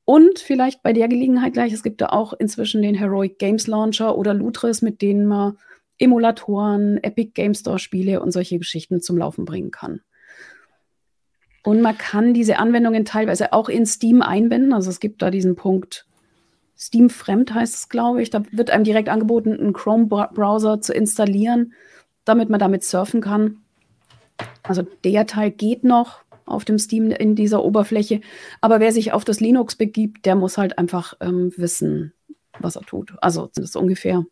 [0.06, 4.18] Und vielleicht bei der Gelegenheit gleich, es gibt da auch inzwischen den Heroic Games Launcher
[4.18, 5.58] oder Lutris, mit denen man
[5.98, 10.02] Emulatoren, Epic Game Store Spiele und solche Geschichten zum Laufen bringen kann.
[11.64, 14.74] Und man kann diese Anwendungen teilweise auch in Steam einbinden.
[14.74, 16.06] Also es gibt da diesen Punkt
[16.78, 18.30] Steam Fremd heißt es, glaube ich.
[18.30, 21.74] Da wird einem direkt angeboten, einen Chrome-Browser zu installieren,
[22.26, 23.60] damit man damit surfen kann.
[24.64, 28.22] Also der Teil geht noch auf dem Steam in dieser Oberfläche.
[28.62, 32.14] Aber wer sich auf das Linux begibt, der muss halt einfach ähm, wissen,
[32.60, 33.14] was er tut.
[33.22, 34.26] Also das ist ungefähr.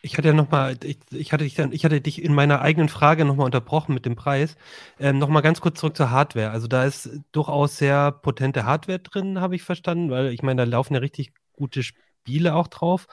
[0.00, 2.88] Ich hatte ja noch mal, ich, ich, hatte dich ich hatte dich in meiner eigenen
[2.88, 4.56] Frage noch mal unterbrochen mit dem Preis.
[5.00, 6.50] Ähm, noch mal ganz kurz zurück zur Hardware.
[6.50, 10.70] Also da ist durchaus sehr potente Hardware drin, habe ich verstanden, weil ich meine, da
[10.70, 13.06] laufen ja richtig gute Spiele auch drauf.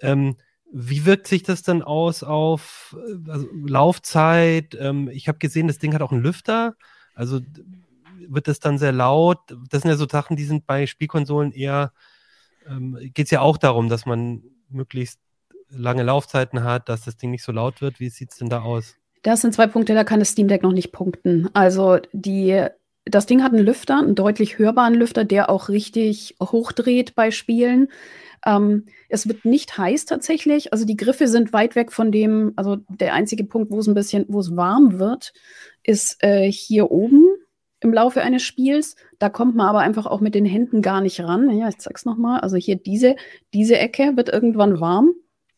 [0.00, 0.36] Ähm,
[0.72, 4.76] wie wirkt sich das dann aus auf äh, also Laufzeit?
[4.78, 6.74] Ähm, ich habe gesehen, das Ding hat auch einen Lüfter.
[7.14, 7.40] Also
[8.28, 9.38] wird das dann sehr laut?
[9.70, 11.92] Das sind ja so Sachen, die sind bei Spielkonsolen eher,
[12.68, 15.20] ähm, geht es ja auch darum, dass man möglichst
[15.68, 18.00] lange Laufzeiten hat, dass das Ding nicht so laut wird.
[18.00, 18.96] Wie sieht es denn da aus?
[19.22, 21.48] Das sind zwei Punkte, da kann das Steam Deck noch nicht punkten.
[21.54, 22.66] Also die,
[23.04, 27.88] das Ding hat einen Lüfter, einen deutlich hörbaren Lüfter, der auch richtig hochdreht bei Spielen.
[28.46, 30.72] Ähm, es wird nicht heiß tatsächlich.
[30.72, 33.94] Also die Griffe sind weit weg von dem, also der einzige Punkt, wo es ein
[33.94, 35.32] bisschen, wo es warm wird,
[35.82, 37.24] ist äh, hier oben
[37.80, 38.96] im Laufe eines Spiels.
[39.18, 41.50] Da kommt man aber einfach auch mit den Händen gar nicht ran.
[41.56, 42.40] Ja, ich zeig's nochmal.
[42.40, 43.16] Also hier diese,
[43.52, 45.12] diese Ecke wird irgendwann warm.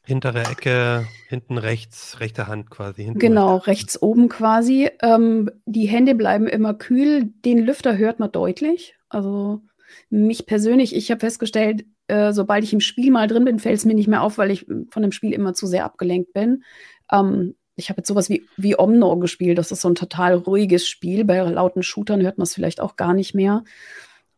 [0.07, 3.03] Hintere Ecke, hinten rechts, rechte Hand quasi.
[3.03, 3.67] Hinten genau, rechts.
[3.67, 4.89] rechts oben quasi.
[5.03, 7.33] Ähm, die Hände bleiben immer kühl.
[7.45, 8.95] Den Lüfter hört man deutlich.
[9.09, 9.63] Also
[10.09, 13.85] mich persönlich, ich habe festgestellt, äh, sobald ich im Spiel mal drin bin, fällt es
[13.85, 16.63] mir nicht mehr auf, weil ich von dem Spiel immer zu sehr abgelenkt bin.
[17.11, 19.59] Ähm, ich habe jetzt sowas wie, wie Omno gespielt.
[19.59, 21.25] Das ist so ein total ruhiges Spiel.
[21.25, 23.65] Bei lauten Shootern hört man es vielleicht auch gar nicht mehr.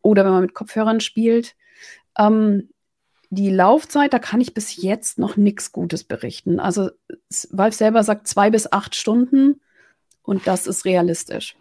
[0.00, 1.54] Oder wenn man mit Kopfhörern spielt.
[2.18, 2.70] Ähm,
[3.31, 6.61] die Laufzeit, da kann ich bis jetzt noch nichts Gutes berichten.
[6.61, 6.91] Also
[7.51, 9.61] Valve selber sagt zwei bis acht Stunden
[10.23, 11.57] und das ist realistisch.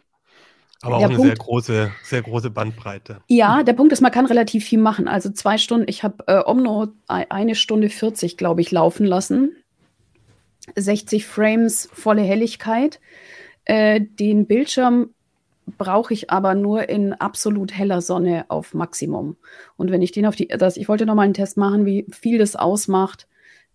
[0.82, 3.22] Aber der auch eine Punkt, sehr große, sehr große Bandbreite.
[3.28, 5.08] Ja, der Punkt ist, man kann relativ viel machen.
[5.08, 9.56] Also zwei Stunden, ich habe äh, Omno eine Stunde 40, glaube ich, laufen lassen.
[10.76, 13.00] 60 Frames volle Helligkeit.
[13.66, 15.10] Äh, den Bildschirm
[15.78, 19.36] brauche ich aber nur in absolut heller Sonne auf Maximum.
[19.76, 22.06] Und wenn ich den auf die, das, ich wollte noch mal einen Test machen, wie
[22.12, 23.28] viel das ausmacht,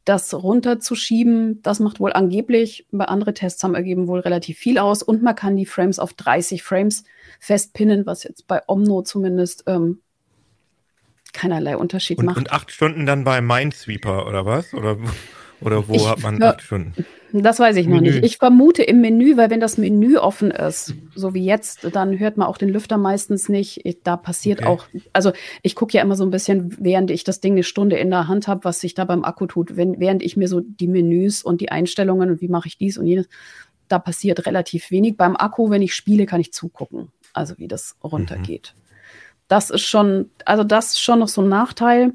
[0.04, 5.02] das runterzuschieben, das macht wohl angeblich, bei andere Tests haben ergeben wohl relativ viel aus
[5.02, 7.04] und man kann die Frames auf 30 Frames
[7.38, 10.00] festpinnen, was jetzt bei Omno zumindest ähm,
[11.32, 12.38] keinerlei Unterschied und, macht.
[12.38, 14.74] Und acht Stunden dann bei Minesweeper oder was?
[14.74, 14.96] Oder,
[15.64, 16.94] oder wo ich, hat man acht Stunden?
[17.32, 18.10] Das weiß ich noch Menü.
[18.10, 18.24] nicht.
[18.24, 22.36] Ich vermute im Menü, weil wenn das Menü offen ist, so wie jetzt, dann hört
[22.36, 23.82] man auch den Lüfter meistens nicht.
[24.04, 24.68] Da passiert okay.
[24.68, 27.96] auch, also ich gucke ja immer so ein bisschen, während ich das Ding eine Stunde
[27.96, 30.60] in der Hand habe, was sich da beim Akku tut, wenn, während ich mir so
[30.60, 33.28] die Menüs und die Einstellungen und wie mache ich dies und jenes,
[33.88, 35.16] da passiert relativ wenig.
[35.16, 38.74] Beim Akku, wenn ich spiele, kann ich zugucken, also wie das runtergeht.
[38.76, 38.82] Mhm.
[39.48, 42.12] Das ist schon, also das ist schon noch so ein Nachteil.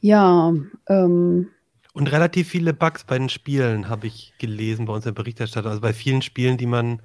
[0.00, 0.52] Ja,
[0.88, 1.48] ähm,
[1.92, 5.70] und relativ viele Bugs bei den Spielen habe ich gelesen bei uns in der Berichterstattung.
[5.70, 7.00] Also bei vielen Spielen, die man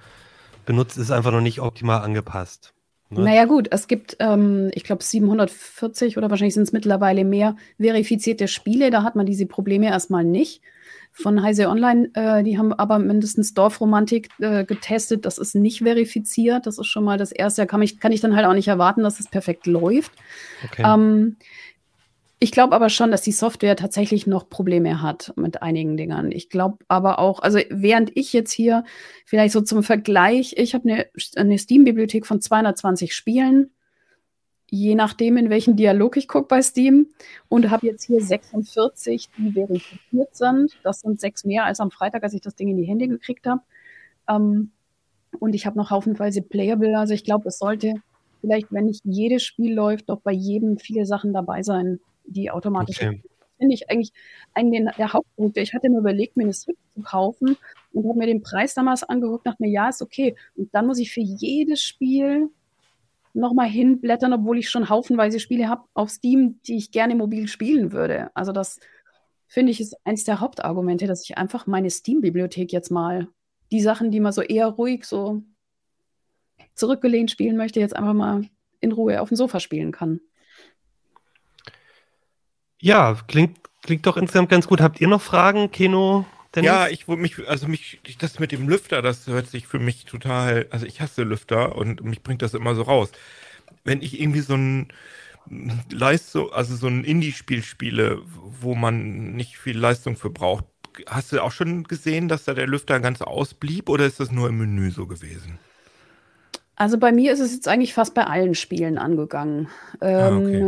[0.66, 2.74] benutzt, ist einfach noch nicht optimal angepasst.
[3.10, 3.22] Ne?
[3.24, 8.48] Naja gut, es gibt, ähm, ich glaube, 740 oder wahrscheinlich sind es mittlerweile mehr verifizierte
[8.48, 8.92] Spiele.
[8.92, 10.62] Da hat man diese Probleme erstmal nicht.
[11.12, 15.26] Von Heise Online, äh, die haben aber mindestens Dorfromantik äh, getestet.
[15.26, 16.68] Das ist nicht verifiziert.
[16.68, 17.62] Das ist schon mal das Erste.
[17.62, 20.12] Da kann ich, kann ich dann halt auch nicht erwarten, dass es perfekt läuft.
[20.66, 20.84] Okay.
[20.86, 21.38] Ähm,
[22.40, 26.32] ich glaube aber schon, dass die Software tatsächlich noch Probleme hat mit einigen Dingern.
[26.32, 28.84] Ich glaube aber auch, also während ich jetzt hier
[29.26, 31.06] vielleicht so zum Vergleich, ich habe eine,
[31.38, 33.72] eine Steam-Bibliothek von 220 Spielen,
[34.70, 37.08] je nachdem, in welchen Dialog ich gucke bei Steam,
[37.48, 40.78] und habe jetzt hier 46, die verifiziert sind.
[40.84, 43.48] Das sind sechs mehr als am Freitag, als ich das Ding in die Hände gekriegt
[43.48, 43.62] habe.
[44.28, 44.72] Ähm,
[45.40, 46.98] und ich habe noch haufenweise Playable.
[46.98, 47.94] Also ich glaube, es sollte
[48.42, 52.98] vielleicht, wenn nicht jedes Spiel läuft, doch bei jedem viele Sachen dabei sein, die automatisch.
[53.02, 53.22] Okay.
[53.58, 54.12] Finde ich eigentlich
[54.54, 55.62] einen der Hauptpunkte.
[55.62, 57.56] Ich hatte mir überlegt, mir eine Switch zu kaufen
[57.94, 60.36] und habe mir den Preis damals angeguckt, dachte mir, ja, ist okay.
[60.56, 62.50] Und dann muss ich für jedes Spiel
[63.34, 67.92] nochmal hinblättern, obwohl ich schon haufenweise Spiele habe auf Steam, die ich gerne mobil spielen
[67.92, 68.30] würde.
[68.34, 68.80] Also das
[69.48, 73.28] finde ich ist eins der Hauptargumente, dass ich einfach meine Steam-Bibliothek jetzt mal
[73.72, 75.44] die Sachen, die man so eher ruhig so
[76.76, 78.44] zurückgelehnt spielen möchte, jetzt einfach mal
[78.80, 80.22] in Ruhe auf dem Sofa spielen kann.
[82.82, 84.82] Ja, klingt, klingt doch insgesamt ganz gut.
[84.82, 86.26] Habt ihr noch Fragen, Keno?
[86.56, 86.80] Dennis?
[86.80, 90.06] Ja, ich würde mich, also mich, das mit dem Lüfter, das hört sich für mich
[90.06, 93.12] total, also ich hasse Lüfter und mich bringt das immer so raus.
[93.84, 94.90] Wenn ich irgendwie so ein
[95.92, 100.66] Leistung, also so ein Indie-Spiel spiele, wo man nicht viel Leistung für braucht,
[101.08, 104.50] hast du auch schon gesehen, dass da der Lüfter ganz ausblieb oder ist das nur
[104.50, 105.60] im Menü so gewesen?
[106.76, 109.70] Also bei mir ist es jetzt eigentlich fast bei allen Spielen angegangen.
[110.18, 110.68] Ah, okay.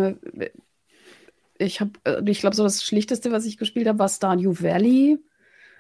[1.59, 5.19] Ich habe, äh, ich glaube, so das Schlichteste, was ich gespielt habe, war Stardew Valley.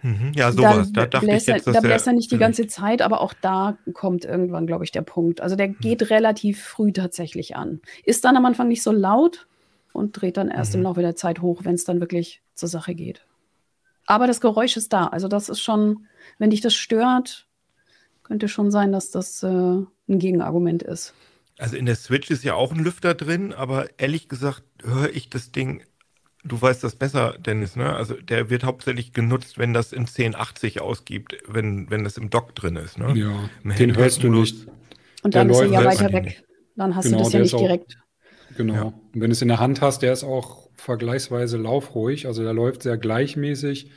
[0.01, 0.91] Mhm, ja, sowas.
[0.91, 3.33] Da, da dachte ich jetzt, dass Da bläst er nicht die ganze Zeit, aber auch
[3.33, 5.41] da kommt irgendwann, glaube ich, der Punkt.
[5.41, 5.79] Also der mhm.
[5.79, 7.81] geht relativ früh tatsächlich an.
[8.03, 9.47] Ist dann am Anfang nicht so laut
[9.93, 10.79] und dreht dann erst mhm.
[10.79, 13.25] im Laufe der Zeit hoch, wenn es dann wirklich zur Sache geht.
[14.05, 15.07] Aber das Geräusch ist da.
[15.07, 16.05] Also das ist schon,
[16.37, 17.47] wenn dich das stört,
[18.23, 21.13] könnte schon sein, dass das äh, ein Gegenargument ist.
[21.57, 25.29] Also in der Switch ist ja auch ein Lüfter drin, aber ehrlich gesagt höre ich
[25.29, 25.83] das Ding,
[26.43, 27.95] du weißt das besser, Dennis, ne?
[27.95, 32.55] Also der wird hauptsächlich genutzt, wenn das in 1080 ausgibt, wenn, wenn das im Dock
[32.55, 33.13] drin ist, ne?
[33.15, 34.67] Ja, den hörst du nicht.
[35.23, 36.43] Und dann ist er ja weiter weg.
[36.75, 37.97] Dann hast genau, du das ja nicht auch, direkt.
[38.55, 38.73] Genau.
[38.73, 38.83] Ja.
[38.83, 42.53] Und wenn du es in der Hand hast, der ist auch vergleichsweise laufruhig, also der
[42.53, 43.91] läuft sehr gleichmäßig.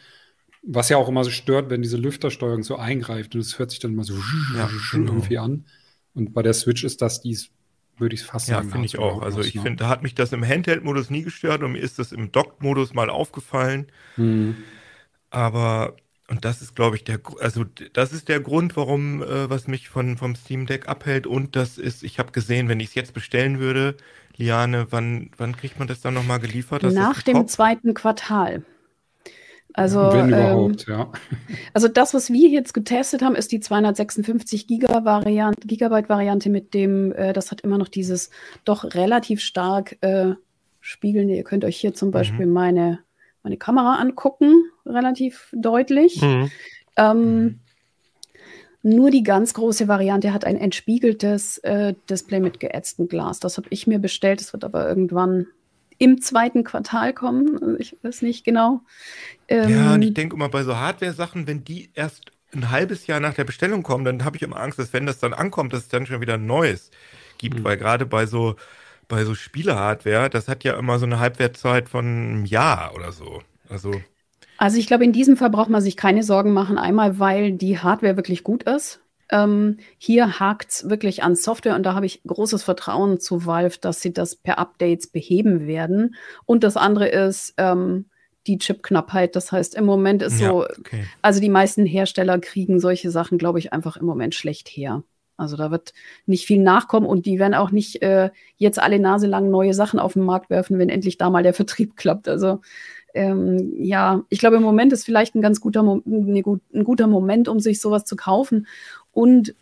[0.62, 3.80] Was ja auch immer so stört, wenn diese Lüftersteuerung so eingreift und es hört sich
[3.80, 4.14] dann immer so
[4.56, 5.12] ja, genau.
[5.12, 5.66] irgendwie an.
[6.12, 7.50] Und bei der Switch ist das dies,
[8.00, 8.66] würde ich fast sagen.
[8.66, 9.22] Ja, finde ich auch.
[9.22, 12.12] Also ich finde, da hat mich das im Handheld-Modus nie gestört und mir ist das
[12.12, 13.86] im Dock-Modus mal aufgefallen.
[14.16, 14.56] Mhm.
[15.30, 15.96] Aber,
[16.28, 19.88] und das ist, glaube ich, der, also das ist der Grund, warum, äh, was mich
[19.88, 21.26] von, vom Steam Deck abhält.
[21.26, 23.96] Und das ist, ich habe gesehen, wenn ich es jetzt bestellen würde,
[24.36, 26.82] Liane, wann, wann kriegt man das dann nochmal geliefert?
[26.82, 27.50] Das Nach dem top?
[27.50, 28.64] zweiten Quartal.
[29.72, 31.12] Also, Wenn ähm, überhaupt, ähm, ja.
[31.74, 37.32] Also das, was wir jetzt getestet haben, ist die 256 Gigabyte Variante mit dem, äh,
[37.32, 38.30] das hat immer noch dieses
[38.64, 40.34] doch relativ stark äh,
[40.80, 41.34] spiegelnde.
[41.34, 42.12] Ihr könnt euch hier zum mhm.
[42.12, 43.00] Beispiel meine,
[43.42, 46.20] meine Kamera angucken, relativ deutlich.
[46.20, 46.50] Mhm.
[46.96, 47.60] Ähm, mhm.
[48.82, 53.38] Nur die ganz große Variante hat ein entspiegeltes äh, Display mit geätztem Glas.
[53.38, 54.40] Das habe ich mir bestellt.
[54.40, 55.46] Das wird aber irgendwann
[56.00, 57.62] im zweiten Quartal kommen.
[57.62, 58.80] Also ich weiß nicht genau.
[59.48, 63.20] Ähm, ja, und ich denke immer bei so Hardware-Sachen, wenn die erst ein halbes Jahr
[63.20, 65.82] nach der Bestellung kommen, dann habe ich immer Angst, dass wenn das dann ankommt, dass
[65.82, 66.90] es dann schon wieder ein neues
[67.38, 67.64] gibt, mhm.
[67.64, 68.56] weil gerade bei so
[69.08, 73.42] bei so Spiele-Hardware, das hat ja immer so eine Halbwertszeit von einem Jahr oder so.
[73.68, 73.92] Also
[74.56, 76.76] also ich glaube, in diesem Fall braucht man sich keine Sorgen machen.
[76.76, 78.99] Einmal, weil die Hardware wirklich gut ist.
[79.30, 83.78] Ähm, hier hakt es wirklich an Software und da habe ich großes Vertrauen zu Valve,
[83.80, 86.16] dass sie das per Updates beheben werden.
[86.46, 88.06] Und das andere ist ähm,
[88.46, 89.36] die Chipknappheit.
[89.36, 91.04] Das heißt, im Moment ist ja, so, okay.
[91.22, 95.04] also die meisten Hersteller kriegen solche Sachen, glaube ich, einfach im Moment schlecht her.
[95.36, 95.94] Also da wird
[96.26, 99.98] nicht viel nachkommen und die werden auch nicht äh, jetzt alle Nase lang neue Sachen
[99.98, 102.28] auf den Markt werfen, wenn endlich da mal der Vertrieb klappt.
[102.28, 102.60] Also
[103.14, 107.48] ähm, ja, ich glaube, im Moment ist vielleicht ein ganz guter, Mo ein guter Moment,
[107.48, 108.66] um sich sowas zu kaufen.
[109.12, 109.54] Und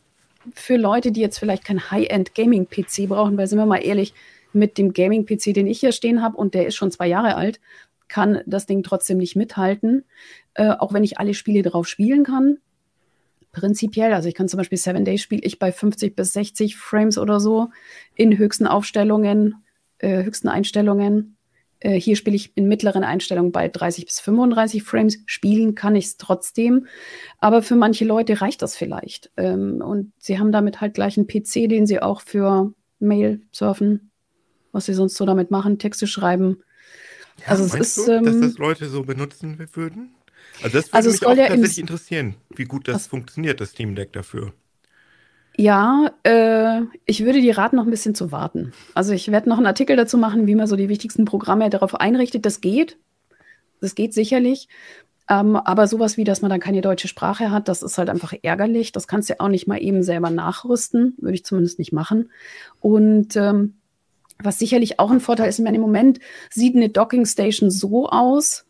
[0.54, 4.14] für Leute, die jetzt vielleicht kein High-End-Gaming-PC brauchen, weil sind wir mal ehrlich,
[4.52, 7.60] mit dem Gaming-PC, den ich hier stehen habe, und der ist schon zwei Jahre alt,
[8.08, 10.04] kann das Ding trotzdem nicht mithalten,
[10.54, 12.58] äh, auch wenn ich alle Spiele drauf spielen kann.
[13.52, 17.18] Prinzipiell, also ich kann zum Beispiel Seven Days spiele ich bei 50 bis 60 Frames
[17.18, 17.68] oder so
[18.14, 19.62] in höchsten Aufstellungen,
[19.98, 21.37] äh, höchsten Einstellungen.
[21.80, 25.18] Äh, hier spiele ich in mittleren Einstellungen bei 30 bis 35 Frames.
[25.26, 26.86] Spielen kann ich es trotzdem.
[27.38, 29.30] Aber für manche Leute reicht das vielleicht.
[29.36, 34.10] Ähm, und sie haben damit halt gleich einen PC, den sie auch für Mail surfen,
[34.72, 36.62] was sie sonst so damit machen, Texte schreiben.
[37.40, 40.14] Ja, also es ist, du, ähm, dass das Leute so benutzen würden?
[40.62, 43.70] Also das würde also mich auch ja tatsächlich interessieren, wie gut das was, funktioniert, das
[43.70, 44.52] Steam Deck dafür.
[45.60, 48.72] Ja, äh, ich würde die raten, noch ein bisschen zu warten.
[48.94, 51.96] Also ich werde noch einen Artikel dazu machen, wie man so die wichtigsten Programme darauf
[51.96, 52.46] einrichtet.
[52.46, 52.96] Das geht.
[53.80, 54.68] Das geht sicherlich.
[55.28, 58.34] Ähm, aber sowas wie, dass man dann keine deutsche Sprache hat, das ist halt einfach
[58.40, 58.92] ärgerlich.
[58.92, 61.14] Das kannst du ja auch nicht mal eben selber nachrüsten.
[61.18, 62.30] Würde ich zumindest nicht machen.
[62.78, 63.74] Und ähm,
[64.40, 68.08] was sicherlich auch ein Vorteil ist, ich meine, im Moment sieht eine Docking Station so
[68.08, 68.64] aus,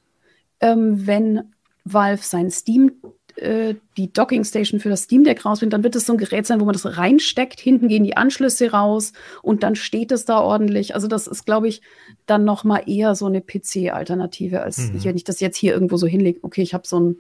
[0.61, 1.53] ähm, wenn
[1.85, 2.93] Valve sein Steam
[3.39, 6.47] äh, die Docking Station für das Steam Deck rausbringt, dann wird es so ein Gerät
[6.47, 9.13] sein, wo man das reinsteckt, hinten gehen die Anschlüsse raus
[9.43, 10.95] und dann steht es da ordentlich.
[10.95, 11.83] Also das ist, glaube ich,
[12.27, 15.05] dann noch mal eher so eine PC-Alternative, als mhm.
[15.05, 16.41] wenn ich das jetzt hier irgendwo so hinlege.
[16.43, 17.17] Okay, ich habe so einen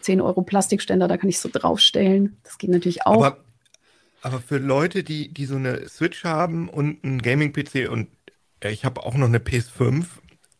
[0.00, 2.36] 10 Euro Plastikständer, da kann ich so draufstellen.
[2.44, 3.24] Das geht natürlich auch.
[3.24, 3.44] Aber,
[4.22, 8.08] aber für Leute, die, die so eine Switch haben und einen Gaming-PC und
[8.60, 10.04] äh, ich habe auch noch eine PS5,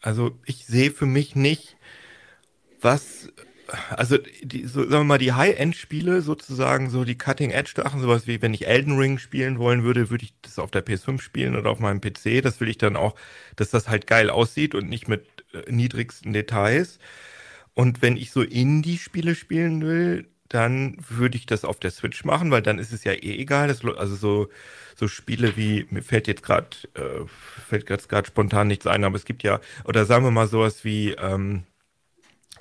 [0.00, 1.76] also ich sehe für mich nicht,
[2.80, 3.28] was
[3.90, 8.54] also die, so, sagen wir mal, die High-End-Spiele sozusagen, so die Cutting-Edge-Sachen, sowas wie wenn
[8.54, 11.80] ich Elden Ring spielen wollen würde, würde ich das auf der PS5 spielen oder auf
[11.80, 12.42] meinem PC.
[12.42, 13.14] Das will ich dann auch,
[13.56, 16.98] dass das halt geil aussieht und nicht mit äh, niedrigsten Details.
[17.74, 22.50] Und wenn ich so Indie-Spiele spielen will, dann würde ich das auf der Switch machen,
[22.50, 23.68] weil dann ist es ja eh egal.
[23.68, 24.48] Das, also so,
[24.94, 27.26] so Spiele wie, mir fällt jetzt gerade, äh,
[27.68, 31.10] fällt gerade spontan nichts ein, aber es gibt ja, oder sagen wir mal sowas wie
[31.12, 31.64] ähm,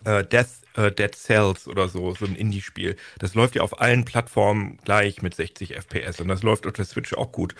[0.04, 2.96] äh, Death äh, Dead Cells oder so, so ein Indie-Spiel.
[3.20, 6.86] Das läuft ja auf allen Plattformen gleich mit 60 FPS und das läuft auf der
[6.86, 7.56] Switch auch gut.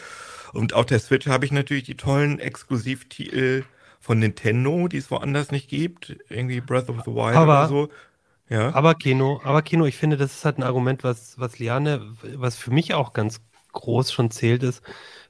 [0.54, 3.64] Und auf der Switch habe ich natürlich die tollen Exklusivtitel
[4.00, 6.16] von Nintendo, die es woanders nicht gibt.
[6.30, 7.90] Irgendwie Breath of the Wild aber, oder so.
[8.50, 8.74] Ja.
[8.76, 12.56] Aber Kino, aber Kino, ich finde, das ist halt ein Argument, was, was Liane, was
[12.56, 13.42] für mich auch ganz
[13.72, 14.84] groß schon zählt, ist,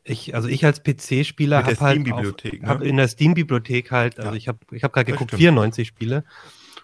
[0.03, 2.59] ich, also ich als PC-Spieler habe halt auf, ne?
[2.63, 4.37] hab in der Steam-Bibliothek halt, also ja.
[4.37, 5.41] ich habe ich hab gerade geguckt, stimmt.
[5.41, 6.23] 94 Spiele.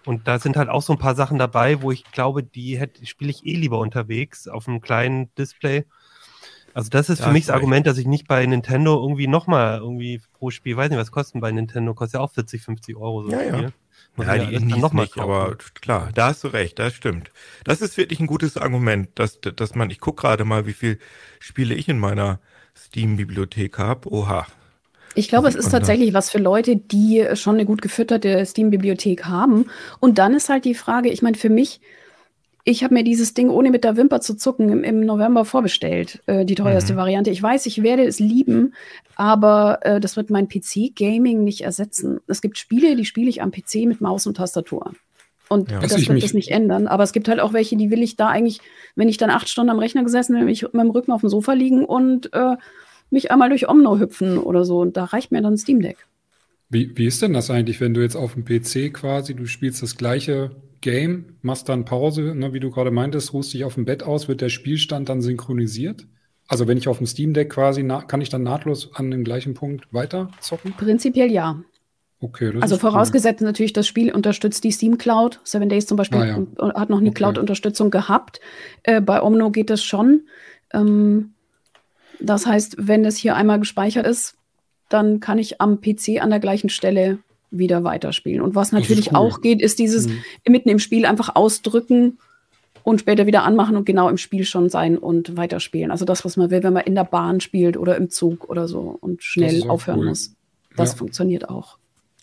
[0.05, 3.05] Und da sind halt auch so ein paar Sachen dabei, wo ich glaube, die hätte,
[3.05, 5.85] spiele ich eh lieber unterwegs auf einem kleinen Display.
[6.73, 9.79] Also das ist ja, für mich das Argument, dass ich nicht bei Nintendo irgendwie nochmal
[9.79, 13.23] irgendwie pro Spiel, weiß nicht, was kosten bei Nintendo, kostet ja auch 40, 50 Euro
[13.23, 13.63] so ja, Spiel.
[13.63, 13.69] Ja.
[14.17, 17.31] Ja, die Indies noch mal nicht, aber klar, da hast du recht, das stimmt.
[17.63, 20.99] Das ist wirklich ein gutes Argument, dass, dass man, ich gucke gerade mal, wie viel
[21.39, 22.39] Spiele ich in meiner
[22.75, 24.11] Steam-Bibliothek habe.
[24.11, 24.47] Oha,
[25.15, 29.65] ich glaube, es ist tatsächlich was für Leute, die schon eine gut gefütterte Steam-Bibliothek haben.
[29.99, 31.81] Und dann ist halt die Frage, ich meine, für mich,
[32.63, 36.21] ich habe mir dieses Ding ohne mit der Wimper zu zucken im, im November vorbestellt,
[36.27, 36.97] äh, die teuerste mhm.
[36.97, 37.29] Variante.
[37.29, 38.73] Ich weiß, ich werde es lieben,
[39.15, 42.19] aber äh, das wird mein PC-Gaming nicht ersetzen.
[42.27, 44.93] Es gibt Spiele, die spiele ich am PC mit Maus und Tastatur.
[45.49, 45.79] Und ja.
[45.79, 46.87] das wird das nicht ändern.
[46.87, 48.61] Aber es gibt halt auch welche, die will ich da eigentlich,
[48.95, 51.29] wenn ich dann acht Stunden am Rechner gesessen bin, ich mit meinem Rücken auf dem
[51.29, 52.55] Sofa liegen und äh,
[53.11, 54.79] mich einmal durch Omno hüpfen oder so.
[54.79, 56.07] Und da reicht mir dann Steam Deck.
[56.69, 59.83] Wie, wie ist denn das eigentlich, wenn du jetzt auf dem PC quasi, du spielst
[59.83, 63.85] das gleiche Game, machst dann Pause, ne, wie du gerade meintest, ruhst dich auf dem
[63.85, 66.07] Bett aus, wird der Spielstand dann synchronisiert?
[66.47, 69.53] Also wenn ich auf dem Steam Deck quasi, kann ich dann nahtlos an dem gleichen
[69.53, 70.73] Punkt weiter zocken?
[70.73, 71.61] Prinzipiell ja.
[72.19, 73.47] Okay, also vorausgesetzt cool.
[73.47, 75.39] natürlich, das Spiel unterstützt die Steam Cloud.
[75.43, 76.73] Seven Days zum Beispiel ah, ja.
[76.75, 77.15] hat noch eine okay.
[77.15, 78.39] Cloud-Unterstützung gehabt.
[78.83, 80.27] Äh, bei Omno geht das schon.
[80.71, 81.33] Ähm,
[82.21, 84.35] das heißt, wenn es hier einmal gespeichert ist,
[84.89, 87.19] dann kann ich am PC an der gleichen Stelle
[87.49, 88.41] wieder weiterspielen.
[88.41, 89.17] Und was natürlich cool.
[89.17, 90.21] auch geht, ist dieses mhm.
[90.47, 92.17] mitten im Spiel einfach ausdrücken
[92.83, 95.91] und später wieder anmachen und genau im Spiel schon sein und weiterspielen.
[95.91, 98.67] Also das, was man will, wenn man in der Bahn spielt oder im Zug oder
[98.67, 100.05] so und schnell aufhören cool.
[100.07, 100.33] muss.
[100.75, 100.97] Das ja.
[100.97, 101.77] funktioniert auch.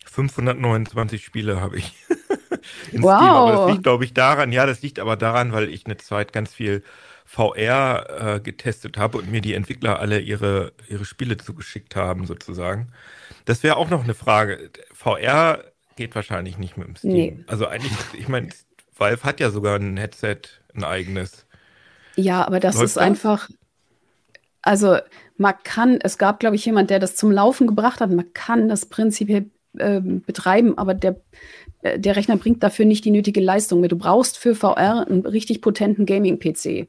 [0.06, 1.92] 529 Spiele habe ich.
[2.92, 3.18] wow.
[3.18, 5.96] Steam, aber das liegt, glaube ich, daran, ja, das liegt aber daran, weil ich eine
[5.98, 6.82] Zeit ganz viel
[7.28, 12.88] VR äh, getestet habe und mir die Entwickler alle ihre, ihre Spiele zugeschickt haben, sozusagen.
[13.44, 14.70] Das wäre auch noch eine Frage.
[14.94, 15.62] VR
[15.94, 17.12] geht wahrscheinlich nicht mit dem Steam.
[17.12, 17.44] Nee.
[17.46, 18.48] Also eigentlich, ich meine,
[18.96, 20.38] Valve hat ja sogar ein Headset,
[20.74, 21.44] ein eigenes.
[22.16, 23.02] Ja, aber das Läuft ist das?
[23.02, 23.50] einfach.
[24.62, 24.96] Also
[25.36, 28.10] man kann, es gab, glaube ich, jemand, der das zum Laufen gebracht hat.
[28.10, 31.20] Man kann das prinzipiell äh, betreiben, aber der,
[31.82, 33.92] äh, der Rechner bringt dafür nicht die nötige Leistung mit.
[33.92, 36.88] Du brauchst für VR einen richtig potenten Gaming-PC.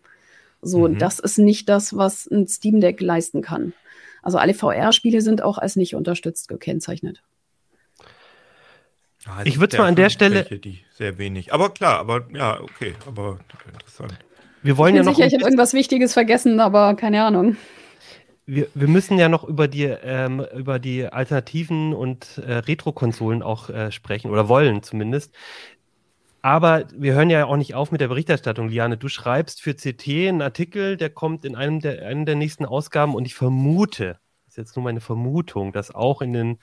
[0.61, 0.97] So, mhm.
[0.97, 3.73] das ist nicht das, was ein Steam Deck leisten kann.
[4.21, 7.21] Also alle VR-Spiele sind auch als nicht unterstützt gekennzeichnet.
[9.25, 10.35] Ja, ich würde mal an der Stelle.
[10.35, 11.53] Welche, die sehr wenig.
[11.53, 13.39] Aber klar, aber ja, okay, aber
[13.73, 14.17] interessant.
[14.61, 15.15] Wir wollen ich ja noch.
[15.15, 17.57] Sicher, ich habe irgendwas Wichtiges vergessen, aber keine Ahnung.
[18.45, 23.69] Wir, wir müssen ja noch über die, ähm, über die Alternativen und äh, Retro-Konsolen auch
[23.69, 25.35] äh, sprechen oder wollen zumindest.
[26.41, 28.97] Aber wir hören ja auch nicht auf mit der Berichterstattung, Liane.
[28.97, 33.13] Du schreibst für CT einen Artikel, der kommt in einem der, einem der nächsten Ausgaben
[33.15, 36.59] und ich vermute, das ist jetzt nur meine Vermutung, dass auch in den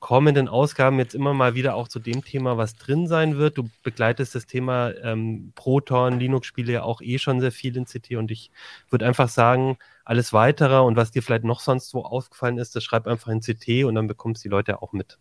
[0.00, 3.58] kommenden Ausgaben jetzt immer mal wieder auch zu dem Thema was drin sein wird.
[3.58, 8.12] Du begleitest das Thema ähm, Proton, Linux-Spiele ja auch eh schon sehr viel in CT
[8.12, 8.50] und ich
[8.90, 12.84] würde einfach sagen, alles weitere und was dir vielleicht noch sonst wo aufgefallen ist, das
[12.84, 15.18] schreib einfach in CT und dann bekommst die Leute auch mit.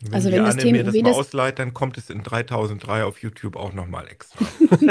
[0.00, 3.04] Wenn also wenn das Anne Thema, mir das mal ausleiht, dann kommt es in 3003
[3.04, 4.44] auf YouTube auch nochmal extra.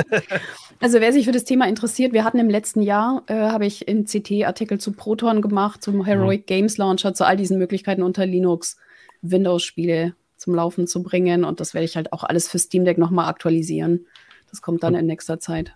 [0.82, 3.88] also wer sich für das Thema interessiert, wir hatten im letzten Jahr, äh, habe ich
[3.88, 6.46] in CT Artikel zu Proton gemacht, zum Heroic mhm.
[6.46, 8.78] Games Launcher, zu all diesen Möglichkeiten unter Linux.
[9.22, 11.44] Windows-Spiele zum Laufen zu bringen.
[11.44, 14.06] Und das werde ich halt auch alles für Steam Deck nochmal aktualisieren.
[14.50, 15.74] Das kommt dann in nächster Zeit.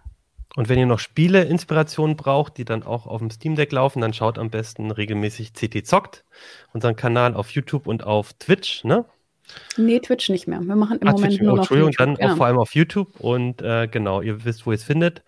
[0.56, 4.14] Und wenn ihr noch Spiele-Inspirationen braucht, die dann auch auf dem Steam Deck laufen, dann
[4.14, 6.26] schaut am besten regelmäßig CT Zockt,
[6.74, 9.06] unseren Kanal auf YouTube und auf Twitch, ne?
[9.78, 10.60] Nee, Twitch nicht mehr.
[10.62, 12.06] Wir machen im ah, Moment Twitch, nur oh, noch Entschuldigung, YouTube.
[12.06, 12.34] dann genau.
[12.34, 15.24] auch vor allem auf YouTube und äh, genau, ihr wisst, wo ihr es findet.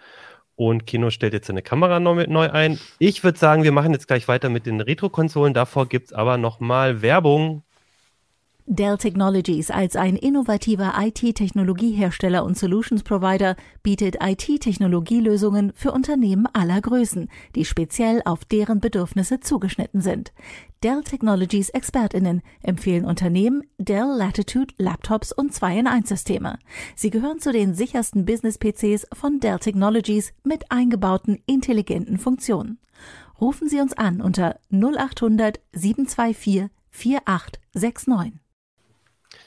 [0.56, 2.80] Und Kino stellt jetzt seine Kamera neu, neu ein.
[3.00, 5.54] Ich würde sagen, wir machen jetzt gleich weiter mit den Retro-Konsolen.
[5.54, 7.64] Davor gibt es aber nochmal Werbung
[8.66, 17.30] Dell Technologies als ein innovativer IT-Technologiehersteller und Solutions Provider bietet IT-Technologielösungen für Unternehmen aller Größen,
[17.56, 20.32] die speziell auf deren Bedürfnisse zugeschnitten sind.
[20.82, 26.58] Dell Technologies Expertinnen empfehlen Unternehmen Dell Latitude Laptops und 2 in 1 Systeme.
[26.96, 32.80] Sie gehören zu den sichersten Business-PCs von Dell Technologies mit eingebauten intelligenten Funktionen.
[33.42, 38.43] Rufen Sie uns an unter 0800 724 4869.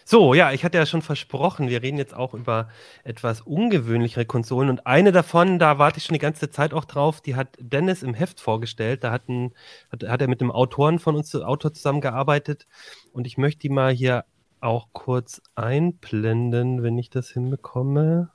[0.08, 2.68] So, ja, ich hatte ja schon versprochen, wir reden jetzt auch über
[3.02, 7.20] etwas ungewöhnlichere Konsolen und eine davon, da warte ich schon die ganze Zeit auch drauf,
[7.20, 9.02] die hat Dennis im Heft vorgestellt.
[9.02, 9.52] Da hat, ein,
[9.90, 12.68] hat, hat er mit einem Autoren von uns, Autor zusammengearbeitet
[13.12, 14.24] und ich möchte die mal hier
[14.60, 18.30] auch kurz einblenden, wenn ich das hinbekomme.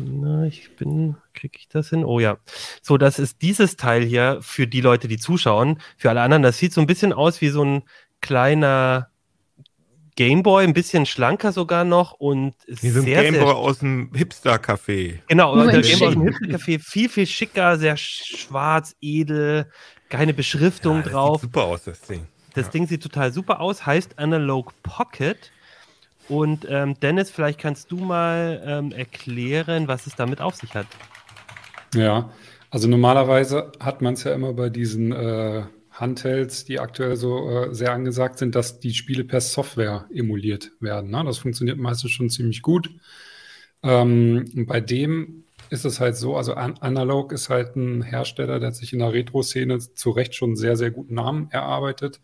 [0.00, 2.04] Na, ich bin, kriege ich das hin?
[2.04, 2.38] Oh ja.
[2.82, 5.80] So, das ist dieses Teil hier für die Leute, die zuschauen.
[5.96, 7.82] Für alle anderen, das sieht so ein bisschen aus wie so ein
[8.20, 9.10] kleiner
[10.18, 14.10] Gameboy, ein bisschen schlanker sogar noch und Wie so ein sehr, Gameboy sehr aus dem
[14.12, 15.20] Hipster-Café.
[15.28, 19.70] Genau, Nur der Gameboy aus dem Hipster-Café, viel, viel schicker, sehr schwarz, edel,
[20.08, 21.40] keine Beschriftung ja, das drauf.
[21.40, 22.26] Sieht super aus, das Ding.
[22.54, 22.72] Das ja.
[22.72, 25.52] Ding sieht total super aus, heißt Analog Pocket.
[26.28, 30.88] Und ähm, Dennis, vielleicht kannst du mal ähm, erklären, was es damit auf sich hat.
[31.94, 32.28] Ja,
[32.70, 35.62] also normalerweise hat man es ja immer bei diesen äh,
[36.00, 41.10] Handhelds, die aktuell so äh, sehr angesagt sind, dass die Spiele per Software emuliert werden.
[41.10, 41.22] Ne?
[41.24, 42.90] Das funktioniert meistens schon ziemlich gut.
[43.82, 48.72] Ähm, bei dem ist es halt so, also An Analog ist halt ein Hersteller, der
[48.72, 52.20] sich in der Retro-Szene zu Recht schon sehr, sehr guten Namen erarbeitet.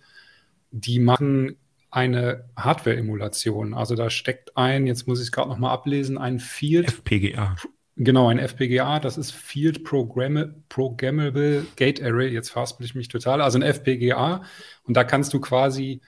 [0.70, 1.56] Die machen
[1.90, 3.74] eine Hardware-Emulation.
[3.74, 6.88] Also da steckt ein, jetzt muss ich es gerade nochmal ablesen, ein Field.
[6.88, 7.56] FPGA.
[7.96, 12.28] Genau, ein FPGA, das ist Field Programmable Gate Array.
[12.28, 13.40] Jetzt verhaspel ich mich total.
[13.40, 14.42] Also ein FPGA.
[14.82, 16.00] Und da kannst du quasi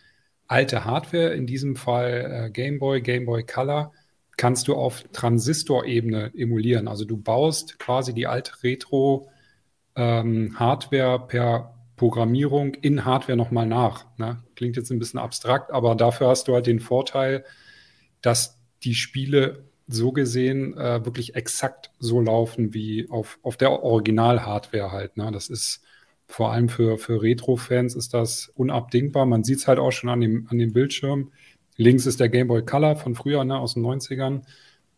[0.48, 3.92] alte Hardware, in diesem Fall äh, Game Boy, Game Boy Color,
[4.36, 6.88] kannst du auf Transistorebene emulieren.
[6.88, 14.06] Also du baust quasi die alte Retro-Hardware ähm, per Programmierung in Hardware nochmal nach.
[14.18, 14.42] Ne?
[14.56, 17.44] Klingt jetzt ein bisschen abstrakt, aber dafür hast du halt den Vorteil,
[18.20, 24.90] dass die Spiele so gesehen äh, wirklich exakt so laufen wie auf, auf der Original-Hardware
[24.90, 25.16] halt.
[25.16, 25.30] Ne?
[25.32, 25.82] Das ist
[26.26, 29.26] vor allem für, für Retro-Fans ist das unabdingbar.
[29.26, 31.30] Man sieht es halt auch schon an dem, an dem Bildschirm.
[31.76, 34.42] Links ist der Game Boy Color von früher, ne, aus den 90ern.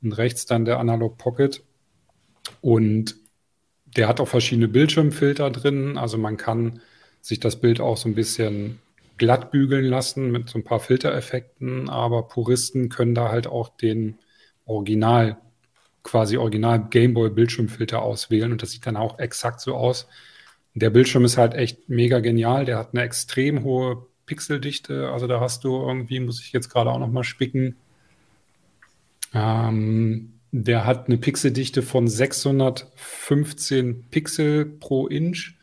[0.01, 1.63] Und rechts dann der Analog Pocket.
[2.61, 3.17] Und
[3.85, 5.99] der hat auch verschiedene Bildschirmfilter drin.
[5.99, 6.81] Also man kann
[7.21, 8.79] sich das Bild auch so ein bisschen
[9.19, 11.91] glatt bügeln lassen mit so ein paar Filtereffekten.
[11.91, 14.19] Aber Puristen können da halt auch den
[14.69, 15.39] Original,
[16.05, 20.07] quasi Original Gameboy Bildschirmfilter auswählen und das sieht dann auch exakt so aus.
[20.75, 22.65] Der Bildschirm ist halt echt mega genial.
[22.65, 25.11] Der hat eine extrem hohe Pixeldichte.
[25.11, 27.77] Also da hast du irgendwie, muss ich jetzt gerade auch noch mal spicken.
[29.35, 35.57] Ähm, der hat eine Pixeldichte von 615 Pixel pro Inch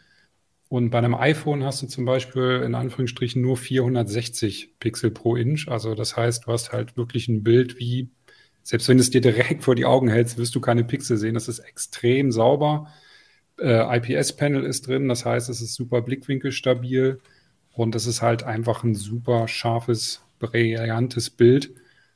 [0.68, 5.68] Und bei einem iPhone hast du zum Beispiel in Anführungsstrichen nur 460 Pixel pro Inch.
[5.70, 8.10] Also das heißt, du hast halt wirklich ein Bild wie,
[8.66, 11.36] selbst wenn du es dir direkt vor die Augen hältst, wirst du keine Pixel sehen.
[11.36, 12.92] Das ist extrem sauber.
[13.60, 17.20] Äh, IPS-Panel ist drin, das heißt, es ist super blickwinkelstabil
[17.74, 21.76] und es ist halt einfach ein super scharfes, brillantes Bild.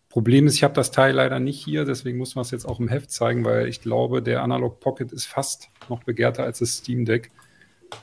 [0.09, 2.79] Problem ist, ich habe das Teil leider nicht hier, deswegen muss man es jetzt auch
[2.79, 6.77] im Heft zeigen, weil ich glaube, der Analog Pocket ist fast noch begehrter als das
[6.77, 7.29] Steam Deck.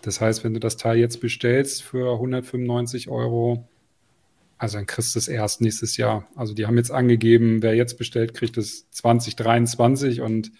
[0.03, 3.68] Das heißt, wenn du das Teil jetzt bestellst für 195 Euro,
[4.59, 6.27] also dann kriegst du es erst nächstes Jahr.
[6.35, 10.53] Also die haben jetzt angegeben, wer jetzt bestellt, kriegt es 2023 und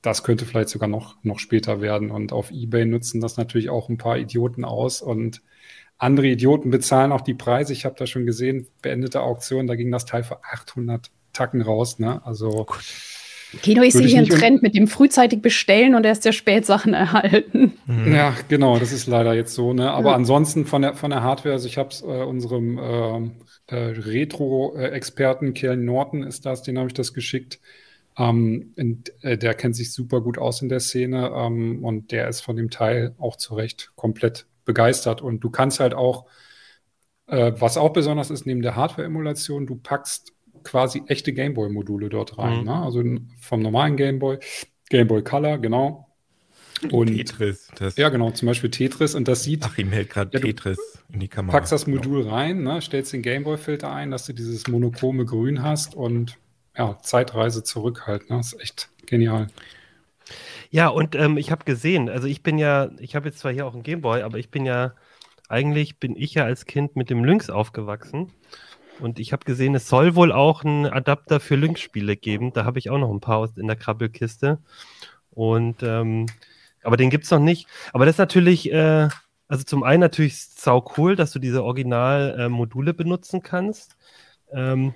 [0.00, 2.10] das könnte vielleicht sogar noch, noch später werden.
[2.10, 5.42] Und auf Ebay nutzen das natürlich auch ein paar Idioten aus und
[5.98, 7.72] andere Idioten bezahlen auch die Preise.
[7.72, 12.00] Ich habe da schon gesehen, beendete Auktion, da ging das Teil für 800 Tacken raus.
[12.00, 12.20] Ne?
[12.26, 12.74] Also oh
[13.60, 16.94] Kino, ich sehe hier einen Trend mit dem frühzeitig bestellen und erst sehr spät Sachen
[16.94, 17.72] erhalten.
[17.86, 18.14] Mhm.
[18.14, 19.72] Ja, genau, das ist leider jetzt so.
[19.72, 19.90] Ne?
[19.90, 20.16] Aber ja.
[20.16, 25.54] ansonsten von der, von der Hardware, also ich habe es äh, unserem äh, äh, Retro-Experten
[25.54, 27.60] Kerl Norton ist das, den habe ich das geschickt.
[28.16, 32.28] Ähm, und, äh, der kennt sich super gut aus in der Szene ähm, und der
[32.28, 35.22] ist von dem Teil auch zu Recht komplett begeistert.
[35.22, 36.26] Und du kannst halt auch,
[37.26, 40.31] äh, was auch besonders ist, neben der Hardware-Emulation, du packst
[40.64, 42.60] quasi echte Gameboy-Module dort rein.
[42.60, 42.64] Mhm.
[42.64, 42.74] Ne?
[42.74, 43.04] Also
[43.40, 44.38] vom normalen Gameboy,
[44.90, 46.08] Gameboy Color, genau.
[46.90, 47.68] Und Tetris.
[47.78, 49.14] Das ja, genau, zum Beispiel Tetris.
[49.14, 49.64] Und das sieht.
[49.64, 50.78] Ach, ihm hält gerade ja, Tetris
[51.12, 51.52] in die Kamera.
[51.56, 52.34] Packst das Modul genau.
[52.34, 56.38] rein, ne, stellst den Gameboy-Filter ein, dass du dieses monochrome Grün hast und
[56.76, 58.30] ja, Zeitreise zurück halt.
[58.30, 58.38] Ne?
[58.38, 59.48] Das ist echt genial.
[60.70, 63.66] Ja, und ähm, ich habe gesehen, also ich bin ja, ich habe jetzt zwar hier
[63.66, 64.94] auch einen Gameboy, aber ich bin ja,
[65.48, 68.32] eigentlich bin ich ja als Kind mit dem Lynx aufgewachsen.
[69.02, 72.52] Und ich habe gesehen, es soll wohl auch einen Adapter für Lynx-Spiele geben.
[72.52, 74.58] Da habe ich auch noch ein paar in der Krabbelkiste.
[75.30, 76.26] Und ähm,
[76.84, 77.66] aber den gibt es noch nicht.
[77.92, 79.08] Aber das ist natürlich, äh,
[79.48, 83.96] also zum einen natürlich sau cool, dass du diese Original-Module äh, benutzen kannst.
[84.52, 84.94] Ähm,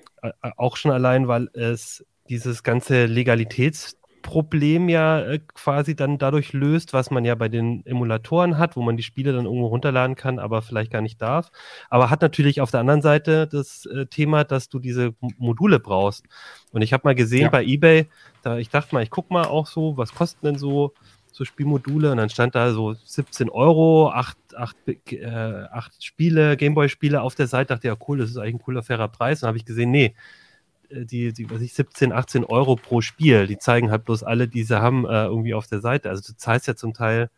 [0.57, 6.93] auch schon allein, weil es dieses ganze Legalitäts- Problem ja äh, quasi dann dadurch löst,
[6.93, 10.39] was man ja bei den Emulatoren hat, wo man die Spiele dann irgendwo runterladen kann,
[10.39, 11.51] aber vielleicht gar nicht darf.
[11.91, 16.25] Aber hat natürlich auf der anderen Seite das äh, Thema, dass du diese Module brauchst.
[16.73, 17.49] Und ich habe mal gesehen ja.
[17.51, 18.07] bei eBay,
[18.43, 20.93] da ich dachte mal, ich gucke mal auch so, was kosten denn so
[21.37, 25.27] so Spielmodule und dann stand da so 17 Euro, acht, acht, äh,
[25.71, 27.75] acht Spiele, Gameboy-Spiele auf der Seite.
[27.75, 29.41] Dachte ja, cool, das ist eigentlich ein cooler, fairer Preis.
[29.41, 30.15] Dann habe ich gesehen, nee,
[30.91, 33.47] die, die was ich, 17, 18 Euro pro Spiel.
[33.47, 36.11] Die zeigen halt bloß alle, die sie haben, äh, irgendwie auf der Seite.
[36.11, 37.31] Also du zahlst ja zum Teil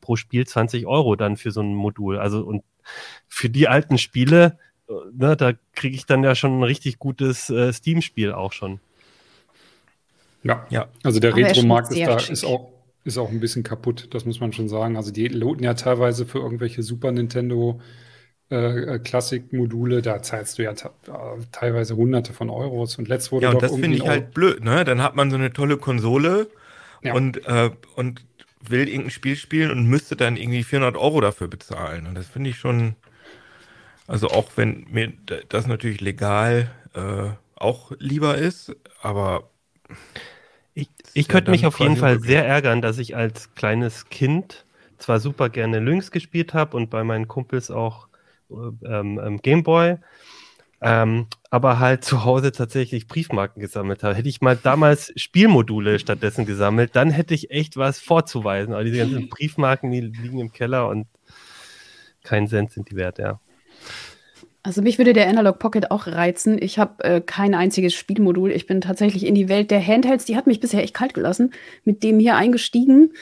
[0.00, 2.18] pro Spiel 20 Euro dann für so ein Modul.
[2.18, 2.62] Also und
[3.26, 7.50] für die alten Spiele, äh, ne, da kriege ich dann ja schon ein richtig gutes
[7.50, 8.80] äh, Steam-Spiel auch schon.
[10.42, 10.88] Ja, ja.
[11.02, 12.70] Also der Retro-Markt ist da ist auch,
[13.04, 14.96] ist auch ein bisschen kaputt, das muss man schon sagen.
[14.96, 17.80] Also die loten ja teilweise für irgendwelche Super Nintendo
[18.50, 20.72] äh, äh, Klassik-Module, da zahlst du ja
[21.52, 22.96] teilweise hunderte von Euros.
[22.96, 24.84] Und letzt wurde Ja, und das finde ich halt blöd, ne?
[24.84, 26.48] Dann hat man so eine tolle Konsole
[27.02, 27.12] ja.
[27.12, 28.24] und, äh, und
[28.60, 32.06] will irgendein Spiel spielen und müsste dann irgendwie 400 Euro dafür bezahlen.
[32.06, 32.96] Und das finde ich schon,
[34.06, 35.12] also auch wenn mir
[35.50, 39.50] das natürlich legal äh, auch lieber ist, aber
[40.74, 44.64] ich, ich ja könnte mich auf jeden Fall sehr ärgern, dass ich als kleines Kind
[44.96, 48.07] zwar super gerne Lynx gespielt habe und bei meinen Kumpels auch
[48.50, 49.96] ähm, ähm, Gameboy.
[50.80, 54.14] Ähm, aber halt zu Hause tatsächlich Briefmarken gesammelt habe.
[54.14, 58.74] Hätte ich mal damals Spielmodule stattdessen gesammelt, dann hätte ich echt was vorzuweisen.
[58.74, 61.06] Aber diese ganzen Briefmarken, die liegen im Keller und
[62.22, 63.40] keinen Cent sind die wert, ja.
[64.62, 66.60] Also mich würde der Analog Pocket auch reizen.
[66.60, 68.50] Ich habe äh, kein einziges Spielmodul.
[68.50, 70.26] Ich bin tatsächlich in die Welt der Handhelds.
[70.26, 71.52] Die hat mich bisher echt kalt gelassen.
[71.84, 73.12] Mit dem hier eingestiegen.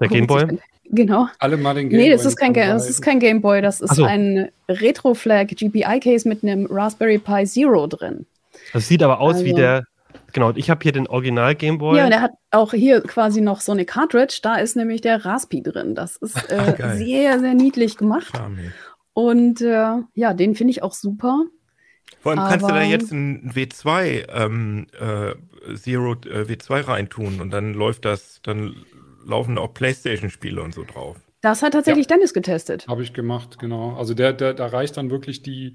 [0.00, 0.58] Der Gameboy?
[0.90, 1.28] Genau.
[1.38, 3.94] Alle mal den Game Nee, das ist kein, das ist kein Game Boy, das ist
[3.94, 4.04] so.
[4.04, 8.26] ein Retro-Flag GPI-Case mit einem Raspberry Pi Zero drin.
[8.72, 9.84] Das sieht aber aus also, wie der.
[10.32, 11.98] Genau, ich habe hier den Original Game Boy.
[11.98, 14.40] Ja, und der hat auch hier quasi noch so eine Cartridge.
[14.42, 15.94] Da ist nämlich der Raspi drin.
[15.94, 18.32] Das ist äh, sehr, sehr niedlich gemacht.
[19.12, 21.44] Und äh, ja, den finde ich auch super.
[22.20, 25.34] Vor allem kannst du da jetzt ein W2 ähm, äh,
[25.74, 28.84] Zero äh, W2 reintun und dann läuft das, dann
[29.26, 31.16] laufen auch PlayStation-Spiele und so drauf.
[31.40, 32.16] Das hat tatsächlich ja.
[32.16, 32.86] Dennis getestet.
[32.88, 33.94] Habe ich gemacht, genau.
[33.96, 35.74] Also der, der, da reicht dann wirklich die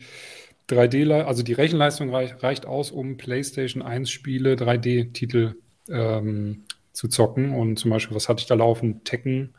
[0.70, 5.56] 3D, also die Rechenleistung reicht, reicht aus, um PlayStation 1 Spiele 3D-Titel
[5.90, 7.54] ähm, zu zocken.
[7.54, 9.04] Und zum Beispiel, was hatte ich da laufen?
[9.04, 9.54] Tekken.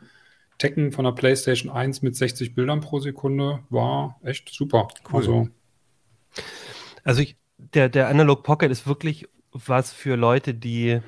[0.59, 4.87] Tekken von der PlayStation 1 mit 60 Bildern pro Sekunde war echt super.
[5.11, 5.19] Cool.
[5.19, 5.47] Also,
[7.03, 10.99] also ich, der, der Analog Pocket ist wirklich was für Leute, die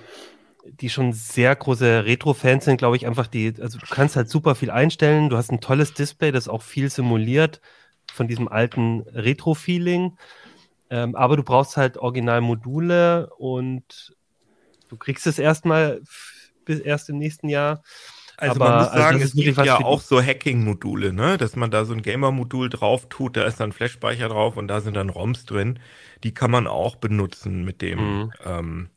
[0.67, 4.55] die schon sehr große Retro-Fans sind, glaube ich, einfach die, also du kannst halt super
[4.55, 7.61] viel einstellen, du hast ein tolles Display, das auch viel simuliert
[8.11, 10.17] von diesem alten Retro-Feeling.
[10.89, 14.15] Ähm, aber du brauchst halt Originalmodule und
[14.89, 16.01] du kriegst es erstmal
[16.63, 17.83] bis erst im nächsten Jahr.
[18.37, 21.37] Also aber, man muss sagen, also es gibt ja auch so Hacking-Module, ne?
[21.37, 24.81] dass man da so ein Gamer-Modul drauf tut, da ist dann Flash-Speicher drauf und da
[24.81, 25.79] sind dann ROMs drin.
[26.23, 27.99] Die kann man auch benutzen mit dem.
[27.99, 28.31] Mhm.
[28.43, 28.94] Ähm, mit dem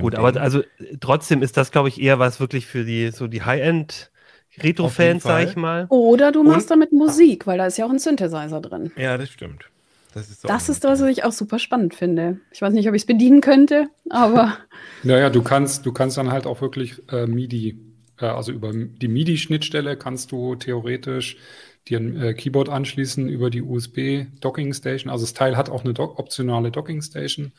[0.00, 0.62] Gut, aber also
[1.00, 4.10] trotzdem ist das, glaube ich, eher was wirklich für die so die High-End.
[4.58, 5.86] Retro-Fans, sag ich mal.
[5.88, 8.92] Oder du machst und, damit Musik, weil da ist ja auch ein Synthesizer drin.
[8.96, 9.64] Ja, das stimmt.
[10.14, 12.38] Das ist, das, ist das, was ich auch super spannend finde.
[12.50, 14.58] Ich weiß nicht, ob ich es bedienen könnte, aber.
[15.02, 17.78] naja, du kannst, du kannst dann halt auch wirklich äh, MIDI,
[18.20, 21.38] äh, also über die MIDI-Schnittstelle kannst du theoretisch
[21.88, 25.10] dir ein äh, Keyboard anschließen über die USB-Docking-Station.
[25.10, 27.52] Also das Teil hat auch eine do optionale Docking-Station.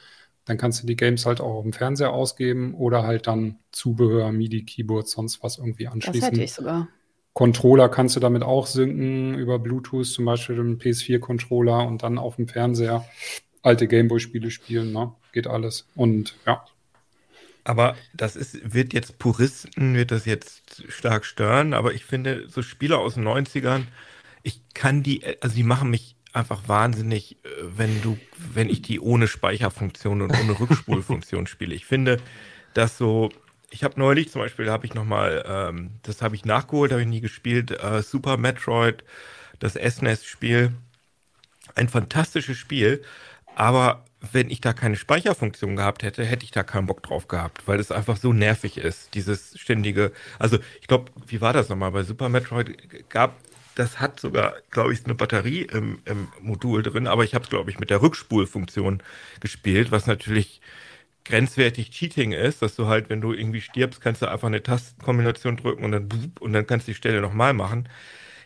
[0.45, 4.31] Dann kannst du die Games halt auch auf dem Fernseher ausgeben oder halt dann Zubehör,
[4.31, 6.21] MIDI-Keyboard, sonst was irgendwie anschließen.
[6.21, 6.87] Das hätte ich sogar.
[7.33, 12.35] Controller kannst du damit auch synken über Bluetooth, zum Beispiel den PS4-Controller und dann auf
[12.35, 13.05] dem Fernseher
[13.63, 14.91] alte Gameboy-Spiele spielen.
[14.91, 15.13] Ne?
[15.31, 15.87] Geht alles.
[15.95, 16.63] Und ja.
[17.63, 22.61] Aber das ist, wird jetzt Puristen, wird das jetzt stark stören, aber ich finde, so
[22.61, 23.83] Spiele aus den 90ern,
[24.43, 28.17] ich kann die, also die machen mich einfach wahnsinnig, äh, wenn du,
[28.53, 31.75] wenn ich die ohne Speicherfunktion und ohne Rückspulfunktion spiele.
[31.75, 32.19] Ich finde,
[32.73, 33.29] dass so
[33.73, 37.07] ich habe neulich zum Beispiel, habe ich nochmal, ähm, das habe ich nachgeholt, habe ich
[37.07, 39.03] nie gespielt, äh, Super Metroid,
[39.59, 40.71] das SNES-Spiel.
[41.75, 43.01] Ein fantastisches Spiel,
[43.55, 47.67] aber wenn ich da keine Speicherfunktion gehabt hätte, hätte ich da keinen Bock drauf gehabt,
[47.67, 51.91] weil es einfach so nervig ist, dieses ständige, also ich glaube, wie war das nochmal,
[51.91, 53.35] bei Super Metroid gab,
[53.75, 57.49] das hat sogar, glaube ich, eine Batterie im, im Modul drin, aber ich habe es,
[57.49, 59.03] glaube ich, mit der Rückspulfunktion
[59.39, 60.61] gespielt, was natürlich
[61.25, 65.57] grenzwertig Cheating ist, dass du halt, wenn du irgendwie stirbst, kannst du einfach eine Tastenkombination
[65.57, 66.09] drücken und dann
[66.39, 67.87] und dann kannst du die Stelle nochmal machen.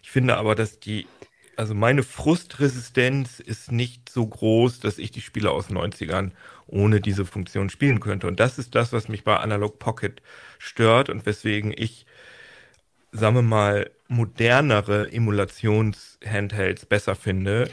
[0.03, 1.07] Ich finde aber, dass die,
[1.55, 6.31] also meine Frustresistenz ist nicht so groß, dass ich die Spiele aus den 90ern
[6.67, 8.27] ohne diese Funktion spielen könnte.
[8.27, 10.21] Und das ist das, was mich bei Analog Pocket
[10.59, 12.05] stört und weswegen ich,
[13.17, 17.69] sagen wir mal, modernere Emulations-Handhelds besser finde,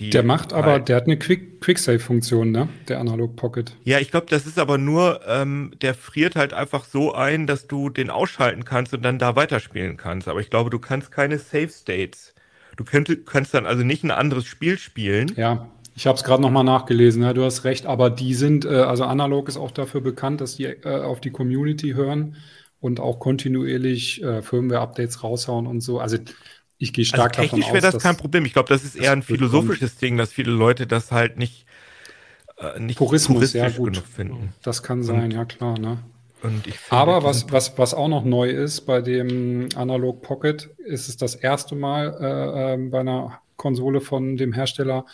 [0.00, 2.68] der macht aber, halt, der hat eine Quick, Quicksave-Funktion, ne?
[2.86, 3.76] Der Analog Pocket.
[3.82, 7.66] Ja, ich glaube, das ist aber nur, ähm, der friert halt einfach so ein, dass
[7.66, 10.28] du den ausschalten kannst und dann da weiterspielen kannst.
[10.28, 12.32] Aber ich glaube, du kannst keine Save States.
[12.76, 15.32] Du könnt, kannst dann also nicht ein anderes Spiel spielen.
[15.36, 18.68] Ja, ich habe es gerade nochmal nachgelesen, ja, du hast recht, aber die sind, äh,
[18.68, 22.36] also Analog ist auch dafür bekannt, dass die äh, auf die Community hören
[22.80, 25.98] und auch kontinuierlich äh, Firmware-Updates raushauen und so.
[25.98, 26.18] Also
[26.78, 28.44] ich gehe stark also technisch wäre das kein Problem.
[28.44, 29.96] Ich glaube, das ist eher ein philosophisches.
[29.96, 31.66] Ding, dass viele Leute das halt nicht,
[32.58, 33.94] äh, nicht Purismus, ja, gut.
[33.94, 34.52] genug finden.
[34.62, 35.78] Das kann sein, und, ja klar.
[35.78, 35.98] Ne?
[36.88, 41.34] Aber was, was, was auch noch neu ist bei dem Analog Pocket, ist es das
[41.34, 45.04] erste Mal äh, äh, bei einer Konsole von dem Hersteller,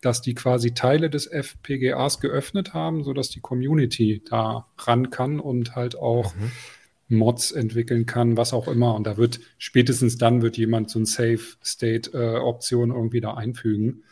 [0.00, 5.76] dass die quasi Teile des FPGAs geöffnet haben, sodass die Community da ran kann und
[5.76, 6.50] halt auch mhm
[7.12, 8.94] Mods entwickeln kann, was auch immer.
[8.94, 13.34] Und da wird spätestens dann wird jemand so ein Safe State äh, Option irgendwie da
[13.34, 14.02] einfügen.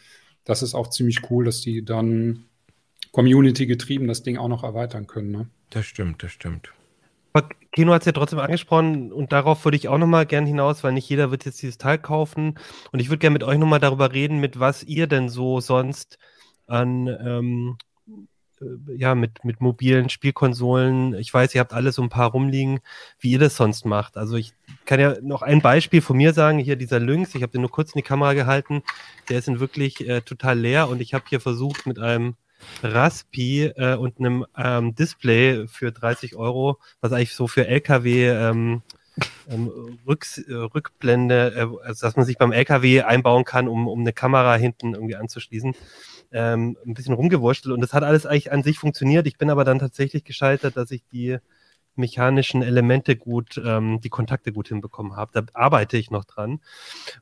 [0.45, 2.45] Das ist auch ziemlich cool, dass die dann
[3.13, 5.31] Community getrieben das Ding auch noch erweitern können.
[5.31, 5.49] Ne?
[5.71, 6.73] Das stimmt, das stimmt.
[7.33, 10.83] Aber Kino hat es ja trotzdem angesprochen und darauf würde ich auch nochmal gern hinaus,
[10.83, 12.59] weil nicht jeder wird jetzt dieses Teil kaufen.
[12.91, 16.19] Und ich würde gerne mit euch nochmal darüber reden, mit was ihr denn so sonst
[16.67, 17.90] an ähm, äh,
[18.97, 21.15] ja, mit, mit mobilen Spielkonsolen.
[21.15, 22.81] Ich weiß, ihr habt alle so ein paar rumliegen,
[23.19, 24.17] wie ihr das sonst macht.
[24.17, 24.53] Also ich
[24.85, 26.59] kann ja noch ein Beispiel von mir sagen.
[26.59, 28.83] Hier dieser Lynx, ich habe den nur kurz in die Kamera gehalten.
[29.29, 32.35] Der ist in wirklich äh, total leer und ich habe hier versucht mit einem
[32.83, 38.83] Raspi äh, und einem ähm, Display für 30 Euro, was eigentlich so für LKW ähm,
[39.49, 44.01] ähm, Rücks, äh, Rückblende, äh, also dass man sich beim LKW einbauen kann, um, um
[44.01, 45.75] eine Kamera hinten irgendwie anzuschließen
[46.33, 49.27] ähm, ein bisschen rumgewurschtelt und das hat alles eigentlich an sich funktioniert.
[49.27, 51.39] Ich bin aber dann tatsächlich gescheitert, dass ich die
[51.97, 55.31] mechanischen Elemente gut, ähm, die Kontakte gut hinbekommen habe.
[55.33, 56.61] Da arbeite ich noch dran.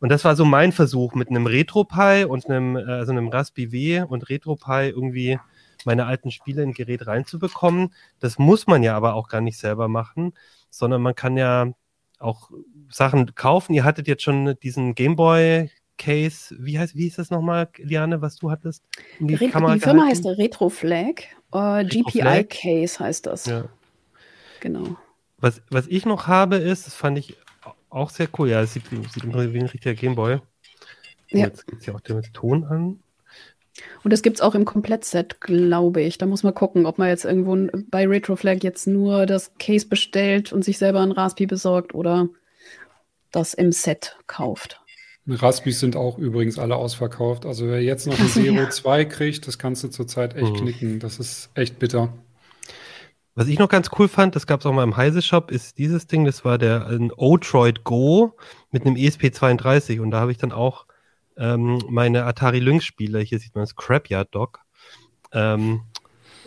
[0.01, 3.73] Und das war so mein Versuch mit einem RetroPie und einem, äh, also einem Raspi
[3.73, 5.39] W und RetroPie irgendwie
[5.85, 7.95] meine alten Spiele in Gerät reinzubekommen.
[8.21, 10.33] Das muss man ja aber auch gar nicht selber machen,
[10.71, 11.73] sondern man kann ja
[12.19, 12.51] auch
[12.91, 13.75] Sachen kaufen.
[13.75, 18.37] Ihr hattet jetzt schon diesen Gameboy Case, wie heißt, wie hieß das nochmal, Liane, was
[18.37, 18.85] du hattest?
[19.19, 20.07] Die, die Firma gehalten?
[20.07, 21.25] heißt Retroflag.
[21.53, 22.45] Uh, Retro GPI.
[22.45, 23.47] Case heißt das.
[23.47, 23.65] Ja.
[24.61, 24.97] Genau.
[25.39, 27.37] Was, was ich noch habe, ist, das fand ich
[27.91, 28.49] auch sehr cool.
[28.49, 30.41] Ja, es sieht, sieht wie ein richtiger Gameboy.
[31.31, 31.47] Ja.
[31.47, 33.01] Jetzt geht es ja auch den Ton an.
[34.03, 36.19] Und das gibt es auch im Komplettset, glaube ich.
[36.19, 37.57] Da muss man gucken, ob man jetzt irgendwo
[37.91, 42.29] bei Retroflag jetzt nur das Case bestellt und sich selber ein Raspi besorgt oder
[43.31, 44.81] das im Set kauft.
[45.29, 47.47] Raspis sind auch übrigens alle ausverkauft.
[47.47, 48.71] Also wer jetzt noch ein Zero ja.
[48.71, 50.57] 2 kriegt, das kannst du zurzeit echt mhm.
[50.57, 51.01] knicken.
[51.01, 52.13] Das ist echt bitter.
[53.39, 56.09] Was ich noch ganz cool fand, das gab es auch mal im Heise-Shop, ist dieses
[56.09, 58.37] Ding, das war der ein O-Droid Go
[58.73, 60.87] mit einem ESP32 und da habe ich dann auch
[61.37, 64.59] ähm, meine Atari Lynx-Spiele, hier sieht man das Crapyard Dog,
[65.31, 65.83] ähm,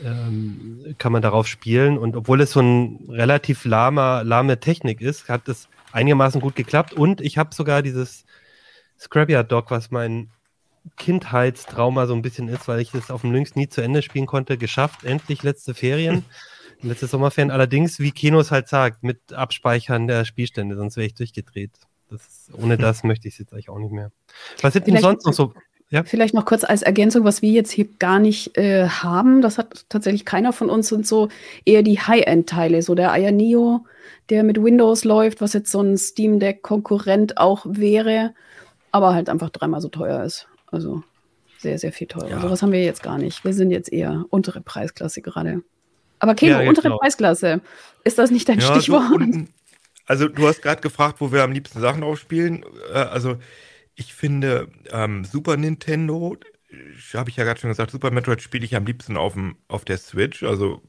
[0.04, 5.30] ähm, kann man darauf spielen und obwohl es so ein relativ lahmer, lahme Technik ist,
[5.30, 8.26] hat es einigermaßen gut geklappt und ich habe sogar dieses
[9.02, 10.30] Scrapyard Dog, was mein
[10.98, 14.28] Kindheitstrauma so ein bisschen ist, weil ich das auf dem Lynx nie zu Ende spielen
[14.28, 16.24] konnte, geschafft, endlich letzte Ferien,
[16.82, 17.52] letzte Sommerferien.
[17.52, 21.72] Allerdings, wie Kenos halt sagt, mit Abspeichern der Spielstände, sonst wäre ich durchgedreht.
[22.10, 24.12] Das, ohne das möchte ich es jetzt eigentlich auch nicht mehr.
[24.62, 25.54] Was sind denn sonst noch so?
[25.90, 26.04] Ja?
[26.04, 29.86] Vielleicht noch kurz als Ergänzung, was wir jetzt hier gar nicht äh, haben, das hat
[29.90, 31.28] tatsächlich keiner von uns, sind so
[31.66, 33.86] eher die High-End-Teile, so der Aya Neo,
[34.30, 38.34] der mit Windows läuft, was jetzt so ein Steam Deck-Konkurrent auch wäre
[38.92, 40.48] aber halt einfach dreimal so teuer ist.
[40.68, 41.04] Also
[41.58, 42.30] sehr, sehr viel teurer.
[42.30, 42.42] Ja.
[42.42, 43.44] Sowas haben wir jetzt gar nicht.
[43.44, 45.62] Wir sind jetzt eher untere Preisklasse gerade.
[46.20, 46.98] Aber Keno, ja, untere genau.
[46.98, 47.62] Preisklasse.
[48.04, 49.10] Ist das nicht dein ja, Stichwort?
[49.10, 49.46] So
[50.06, 52.66] also du hast gerade gefragt, wo wir am liebsten Sachen aufspielen.
[52.94, 53.38] Äh, also
[53.96, 56.38] ich finde ähm, Super Nintendo,
[57.14, 59.86] habe ich ja gerade schon gesagt, Super Metroid spiele ich am liebsten auf, dem, auf
[59.86, 60.82] der Switch, also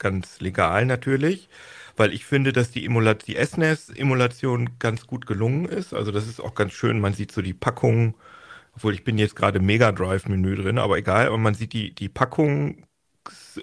[0.00, 1.48] ganz legal natürlich
[2.00, 5.92] weil ich finde, dass die, Emulat die SNES-Emulation ganz gut gelungen ist.
[5.92, 6.98] Also das ist auch ganz schön.
[6.98, 8.14] Man sieht so die Packung,
[8.74, 11.26] obwohl ich bin jetzt gerade Mega Drive-Menü drin, aber egal.
[11.26, 12.86] Aber man sieht die, die Packung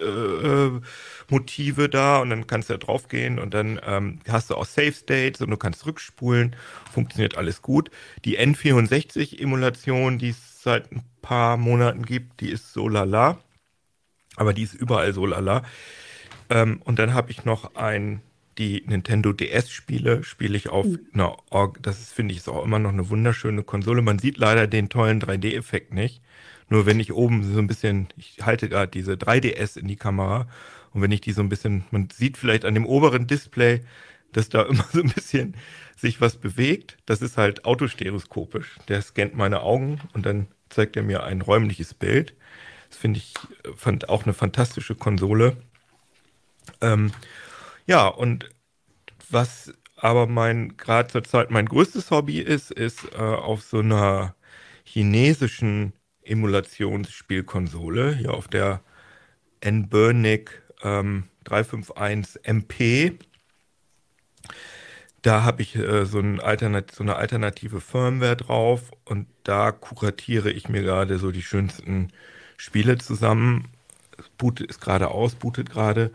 [0.00, 0.80] äh,
[1.28, 4.66] Motive da und dann kannst du da drauf gehen und dann ähm, hast du auch
[4.66, 6.54] Save States und du kannst rückspulen.
[6.92, 7.90] Funktioniert alles gut.
[8.24, 13.38] Die N64-Emulation, die es seit ein paar Monaten gibt, die ist so lala.
[14.36, 15.64] Aber die ist überall so lala.
[16.50, 18.22] Ähm, und dann habe ich noch ein
[18.58, 20.98] die Nintendo DS-Spiele spiele ich auf mhm.
[21.14, 24.02] einer, Org das ist, finde ich, ist auch immer noch eine wunderschöne Konsole.
[24.02, 26.20] Man sieht leider den tollen 3D-Effekt nicht.
[26.68, 30.48] Nur wenn ich oben so ein bisschen, ich halte gerade diese 3DS in die Kamera
[30.92, 33.80] und wenn ich die so ein bisschen, man sieht vielleicht an dem oberen Display,
[34.32, 35.54] dass da immer so ein bisschen
[35.96, 36.98] sich was bewegt.
[37.06, 38.76] Das ist halt autostereoskopisch.
[38.88, 42.34] Der scannt meine Augen und dann zeigt er mir ein räumliches Bild.
[42.90, 43.34] Das finde ich,
[43.76, 45.56] fand auch eine fantastische Konsole.
[46.80, 47.12] Ähm,
[47.86, 48.50] ja, und
[49.30, 54.34] was aber mein gerade zur Zeit mein größtes Hobby ist, ist äh, auf so einer
[54.84, 55.92] chinesischen
[56.22, 58.82] Emulationsspielkonsole, hier auf der
[59.60, 63.18] Nburnic ähm, 351 MP.
[65.22, 70.68] Da habe ich äh, so, Alternat so eine alternative Firmware drauf und da kuratiere ich
[70.68, 72.12] mir gerade so die schönsten
[72.56, 73.68] Spiele zusammen.
[74.16, 76.12] Es bootet, ist gerade aus, bootet gerade.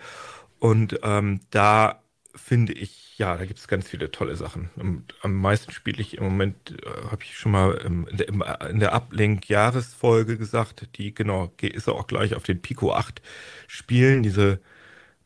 [0.64, 2.04] Und ähm, da
[2.34, 4.70] finde ich, ja, da gibt es ganz viele tolle Sachen.
[4.78, 8.70] Und am meisten spiele ich im Moment, äh, habe ich schon mal ähm, in der,
[8.70, 13.22] in der Uplink-Jahresfolge gesagt, die genau, ist auch gleich auf den Pico 8
[13.68, 14.62] spielen, diese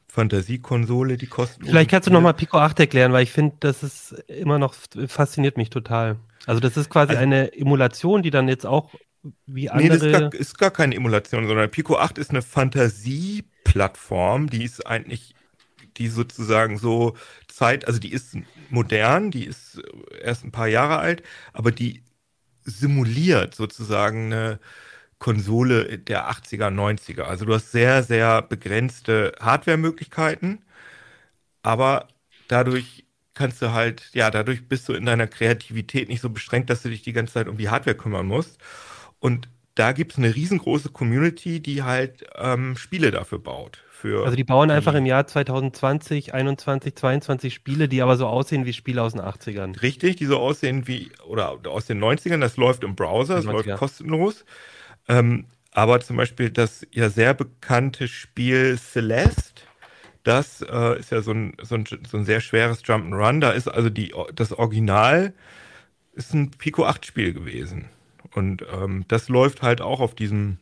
[0.08, 1.68] Fantasiekonsole, die kosten.
[1.68, 4.74] Vielleicht kannst du nochmal Pico 8 erklären, weil ich finde, das ist immer noch,
[5.08, 6.16] fasziniert mich total.
[6.48, 8.90] Also das ist quasi also, eine Emulation, die dann jetzt auch
[9.46, 9.88] wie andere...
[9.88, 13.44] Nee, das ist gar, ist gar keine Emulation, sondern Pico 8 ist eine Fantasie-
[13.78, 15.36] Plattform, die ist eigentlich,
[15.98, 17.16] die sozusagen so
[17.48, 18.36] Zeit, also die ist
[18.72, 19.80] modern, die ist
[20.20, 21.22] erst ein paar Jahre alt,
[21.54, 22.02] aber die
[22.64, 24.60] simuliert sozusagen eine
[25.20, 27.22] Konsole der 80er, 90er.
[27.22, 30.66] Also du hast sehr, sehr begrenzte Hardware-Möglichkeiten,
[31.62, 32.08] aber
[32.48, 33.06] dadurch
[33.36, 36.90] kannst du halt, ja, dadurch bist du in deiner Kreativität nicht so beschränkt, dass du
[36.90, 38.58] dich die ganze Zeit um die Hardware kümmern musst.
[39.20, 43.84] Und da gibt es eine riesengroße Community, die halt ähm, Spiele dafür baut.
[44.04, 48.74] Also die bauen einfach im Jahr 2020, 21, 22 Spiele, die aber so aussehen wie
[48.74, 49.82] Spiele aus den 80ern.
[49.82, 53.74] Richtig, die so aussehen wie, oder aus den 90ern, das läuft im Browser, das läuft
[53.76, 54.46] kostenlos.
[55.08, 59.64] Ähm, aber zum Beispiel das ja sehr bekannte Spiel Celeste,
[60.24, 63.40] das äh, ist ja so ein, so, ein, so ein sehr schweres Jump'n'Run.
[63.40, 65.34] Da ist also die, das Original
[66.14, 67.90] ist ein Pico 8 Spiel gewesen.
[68.34, 70.58] Und ähm, das läuft halt auch auf diesem,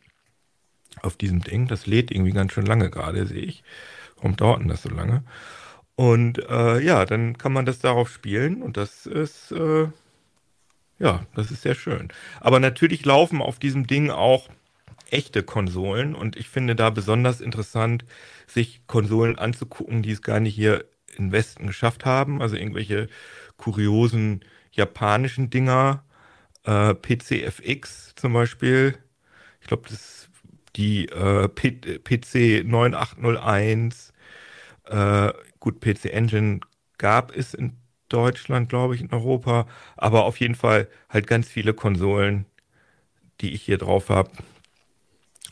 [1.02, 1.68] auf diesem Ding.
[1.68, 3.62] Das lädt irgendwie ganz schön lange gerade, sehe ich.
[4.16, 5.22] Warum dauert denn das so lange?
[5.94, 9.88] Und äh, ja, dann kann man das darauf spielen und das ist, äh,
[10.98, 12.08] ja, das ist sehr schön.
[12.40, 14.48] Aber natürlich laufen auf diesem Ding auch
[15.10, 18.04] echte Konsolen und ich finde da besonders interessant,
[18.46, 20.84] sich Konsolen anzugucken, die es gar nicht hier
[21.16, 22.42] im Westen geschafft haben.
[22.42, 23.08] Also irgendwelche
[23.56, 26.04] kuriosen japanischen Dinger,
[26.66, 28.98] äh, PCFX zum Beispiel.
[29.60, 30.28] Ich glaube, das ist
[30.76, 34.12] die äh, PC 9801.
[34.84, 36.60] Äh, gut, PC Engine
[36.98, 37.76] gab es in
[38.08, 42.46] Deutschland, glaube ich, in Europa, aber auf jeden Fall halt ganz viele Konsolen,
[43.40, 44.30] die ich hier drauf habe,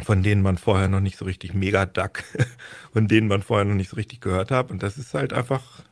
[0.02, 2.22] von denen man vorher noch nicht so richtig Mega Duck,
[2.92, 4.70] von denen man vorher noch nicht so richtig gehört hat.
[4.70, 5.82] Und das ist halt einfach,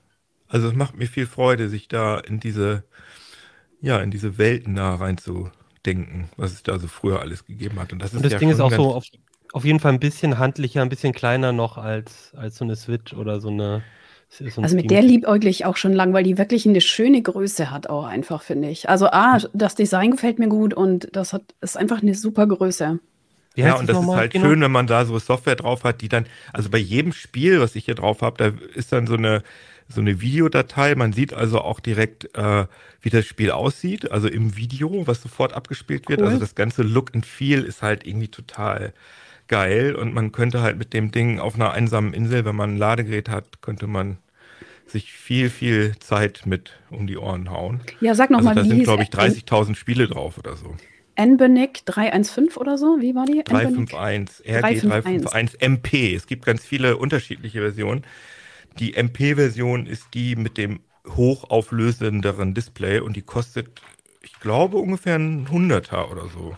[0.48, 2.84] also es macht mir viel Freude, sich da in diese,
[3.82, 7.92] ja, in diese Welten da reinzudenken, was es da so früher alles gegeben hat.
[7.92, 9.04] Und das, ist Und das ja Ding ist auch so auf,
[9.52, 13.12] auf jeden Fall ein bisschen handlicher, ein bisschen kleiner noch als, als so eine Switch
[13.12, 13.82] oder so eine
[14.34, 17.70] so also mit der liebäugle ich auch schon lang, weil die wirklich eine schöne Größe
[17.70, 18.88] hat, auch einfach, finde ich.
[18.88, 22.98] Also A, das Design gefällt mir gut und das hat, ist einfach eine super Größe.
[23.56, 24.46] Ja, und das ist halt genau?
[24.46, 26.24] schön, wenn man da so Software drauf hat, die dann,
[26.54, 29.42] also bei jedem Spiel, was ich hier drauf habe, da ist dann so eine,
[29.94, 30.94] so eine Videodatei.
[30.94, 32.66] Man sieht also auch direkt, äh,
[33.00, 36.20] wie das Spiel aussieht, also im Video, was sofort abgespielt wird.
[36.20, 36.34] Also cool.
[36.34, 38.92] Also das ganze Look and Feel ist halt irgendwie total
[39.48, 42.78] geil und man könnte halt mit dem Ding auf einer einsamen Insel, wenn man ein
[42.78, 44.18] Ladegerät hat, könnte man
[44.86, 47.80] sich viel, viel Zeit mit um die Ohren hauen.
[48.00, 50.74] Ja, sag nochmal, also, Da sind, glaube ich, 30.000 Spiele drauf oder so.
[51.16, 53.42] NBNIC 315 oder so, wie war die?
[53.44, 56.14] 351, RG 351 MP.
[56.14, 58.04] Es gibt ganz viele unterschiedliche Versionen.
[58.78, 63.82] Die MP-Version ist die mit dem hochauflösenderen Display und die kostet,
[64.22, 66.56] ich glaube, ungefähr ein Hunderter oder so.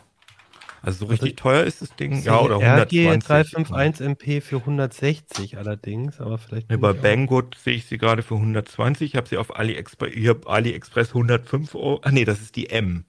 [0.84, 2.22] Also so richtig also, teuer ist das Ding.
[2.22, 3.00] Ja, oder 120.
[3.00, 6.70] RG 351 MP für 160 allerdings, aber vielleicht.
[6.70, 9.12] Ja, bei Banggood sehe ich sie gerade für 120.
[9.12, 12.00] Ich habe sie auf AliExpress, ich habe AliExpress 105 Euro.
[12.02, 13.06] Ach nee, das ist die M.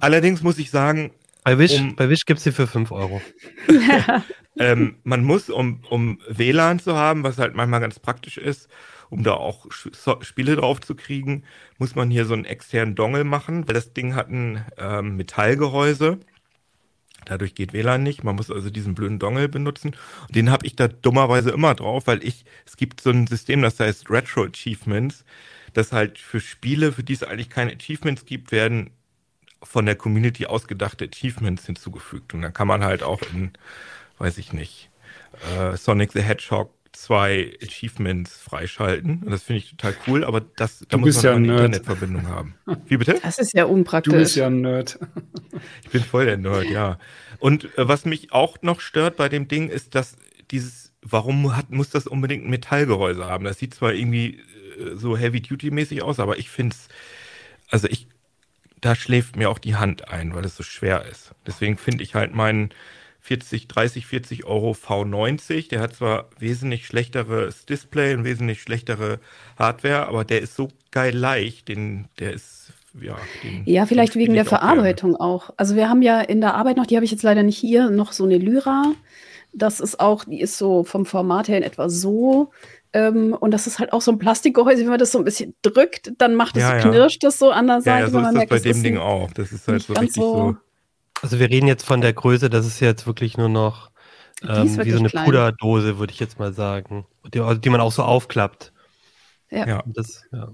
[0.00, 1.12] Allerdings muss ich sagen.
[1.44, 3.22] Bei Wish, um, Wish gibt es sie für 5 Euro.
[4.58, 8.68] ähm, man muss, um, um WLAN zu haben, was halt manchmal ganz praktisch ist,
[9.10, 11.44] um da auch Spiele drauf zu kriegen,
[11.78, 16.18] muss man hier so einen externen Dongle machen, weil das Ding hat ein ähm, Metallgehäuse.
[17.24, 18.24] Dadurch geht WLAN nicht.
[18.24, 19.96] Man muss also diesen blöden Dongle benutzen.
[20.26, 23.62] Und den habe ich da dummerweise immer drauf, weil ich, es gibt so ein System,
[23.62, 25.24] das heißt Retro Achievements,
[25.72, 28.90] das halt für Spiele, für die es eigentlich keine Achievements gibt, werden
[29.62, 32.34] von der Community ausgedachte Achievements hinzugefügt.
[32.34, 33.52] Und dann kann man halt auch in,
[34.18, 34.90] weiß ich nicht,
[35.56, 39.22] äh, Sonic the Hedgehog zwei Achievements freischalten.
[39.24, 41.58] Und das finde ich total cool, aber das, da du muss man ja eine Nerd.
[41.66, 42.54] Internetverbindung haben.
[42.86, 43.18] Wie bitte?
[43.22, 44.12] Das ist ja unpraktisch.
[44.12, 44.98] Du bist ja ein Nerd.
[45.82, 46.98] Ich bin voll der Nerd, ja.
[47.38, 50.16] Und äh, was mich auch noch stört bei dem Ding ist, dass
[50.50, 53.44] dieses, warum hat, muss das unbedingt ein Metallgehäuse haben?
[53.44, 54.40] Das sieht zwar irgendwie
[54.78, 56.88] äh, so Heavy-Duty-mäßig aus, aber ich finde es,
[57.70, 58.06] also ich,
[58.80, 61.32] da schläft mir auch die Hand ein, weil es so schwer ist.
[61.46, 62.70] Deswegen finde ich halt meinen
[63.20, 65.68] 40, 30, 40 Euro V90.
[65.68, 69.20] Der hat zwar wesentlich schlechteres Display und wesentlich schlechtere
[69.58, 74.34] Hardware, aber der ist so geil leicht, den, der ist ja, den, ja, vielleicht wegen
[74.34, 75.24] der Verarbeitung gerne.
[75.24, 75.50] auch.
[75.56, 77.90] Also wir haben ja in der Arbeit noch, die habe ich jetzt leider nicht hier,
[77.90, 78.94] noch so eine Lyra.
[79.52, 82.50] Das ist auch, die ist so vom Format her in etwa so.
[82.92, 85.54] Ähm, und das ist halt auch so ein Plastikgehäuse, wenn man das so ein bisschen
[85.62, 87.90] drückt, dann macht es ja, so, knirscht das so an der Seite.
[87.90, 89.30] Ja, ja so ist das merkt, bei dem Ding auch.
[89.32, 90.56] Das ist halt so richtig so, so
[91.22, 93.90] also wir reden jetzt von der Größe, das ist jetzt wirklich nur noch
[94.42, 95.24] ähm, wie so eine klein.
[95.24, 97.06] Puderdose, würde ich jetzt mal sagen.
[97.34, 98.72] Die, also die man auch so aufklappt.
[99.50, 99.66] Ja.
[99.66, 99.82] ja.
[99.86, 100.52] Das, ja.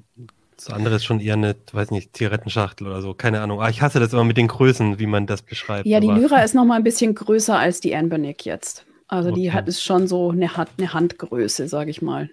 [0.56, 3.58] Das andere ist schon eher eine, weiß nicht, Zigarettenschachtel oder so, keine Ahnung.
[3.58, 5.86] Aber ah, ich hasse das immer mit den Größen, wie man das beschreibt.
[5.86, 8.86] Ja, die Lyra ist noch mal ein bisschen größer als die Anbernic jetzt.
[9.08, 9.40] Also okay.
[9.40, 12.30] die hat ist schon so eine, eine Handgröße, sage ich mal.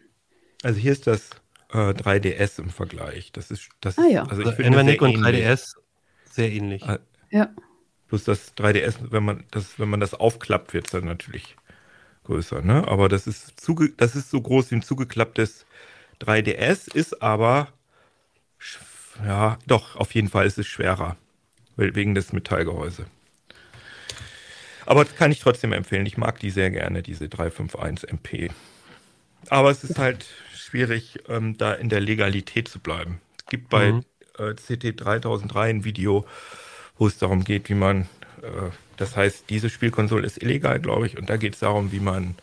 [0.63, 1.29] Also hier ist das
[1.73, 3.31] äh, 3DS im Vergleich.
[3.31, 4.23] Das ist, das ah, ja.
[4.23, 5.75] also ich also Anbernic und 3DS
[6.29, 6.83] sehr ähnlich.
[6.83, 6.99] Äh,
[7.29, 7.49] ja.
[8.07, 11.55] Plus das 3DS, wenn man das, wenn man das aufklappt, wird es dann natürlich
[12.23, 12.87] größer, ne?
[12.87, 15.65] Aber das ist zuge das ist so groß wie ein zugeklapptes
[16.21, 17.69] 3DS, ist aber
[19.25, 21.17] ja, doch, auf jeden Fall ist es schwerer.
[21.77, 23.05] Wegen des Metallgehäuse.
[24.85, 26.05] Aber das kann ich trotzdem empfehlen.
[26.05, 28.49] Ich mag die sehr gerne, diese 351 MP.
[29.49, 30.25] Aber es ist halt
[30.55, 33.19] schwierig, ähm, da in der Legalität zu bleiben.
[33.37, 34.03] Es gibt bei mhm.
[34.37, 36.25] äh, CT 3003 ein Video,
[36.97, 38.03] wo es darum geht, wie man,
[38.41, 41.99] äh, das heißt, diese Spielkonsole ist illegal, glaube ich, und da geht es darum, wie
[41.99, 42.35] man,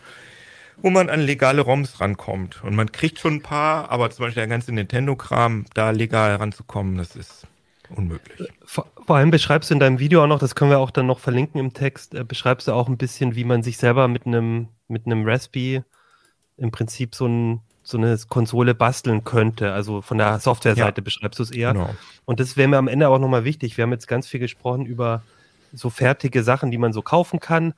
[0.78, 2.62] wo man an legale ROMs rankommt.
[2.64, 6.99] Und man kriegt schon ein paar, aber zum Beispiel der ganze Nintendo-Kram, da legal ranzukommen,
[6.99, 7.47] das ist
[7.95, 8.49] unmöglich.
[8.64, 11.07] Vor, vor, allem beschreibst du in deinem Video auch noch, das können wir auch dann
[11.07, 14.26] noch verlinken im Text, äh, beschreibst du auch ein bisschen, wie man sich selber mit
[14.26, 15.82] einem mit einem Raspi
[16.57, 19.72] im Prinzip so ein so eine Konsole basteln könnte.
[19.72, 21.05] Also von der Softwareseite ja.
[21.05, 21.72] beschreibst du es eher.
[21.72, 21.95] Genau.
[22.26, 23.78] Und das wäre mir am Ende auch nochmal wichtig.
[23.78, 25.22] Wir haben jetzt ganz viel gesprochen über
[25.72, 27.72] so fertige Sachen, die man so kaufen kann.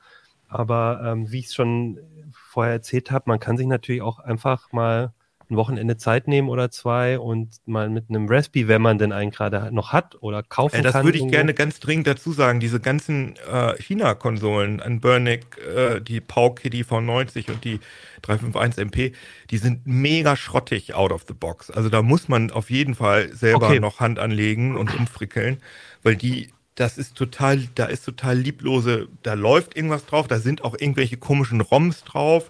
[0.49, 1.97] Aber ähm, wie ich es schon
[2.33, 5.13] vorher erzählt habe, man kann sich natürlich auch einfach mal
[5.51, 9.31] ein Wochenende Zeit nehmen oder zwei und mal mit einem Raspi, wenn man denn einen
[9.31, 11.05] gerade noch hat oder kaufen äh, das kann.
[11.05, 12.59] Das würde ich gerne ganz dringend dazu sagen.
[12.59, 15.45] Diese ganzen äh, China-Konsolen, ein Burnick,
[15.75, 17.79] äh, die PAUK die V90 und die
[18.21, 19.13] 351 MP,
[19.49, 21.69] die sind mega schrottig out of the box.
[21.69, 23.79] Also da muss man auf jeden Fall selber okay.
[23.79, 25.57] noch Hand anlegen und umfrickeln,
[26.01, 30.63] weil die das ist total, da ist total lieblose, da läuft irgendwas drauf, da sind
[30.63, 32.49] auch irgendwelche komischen ROMs drauf,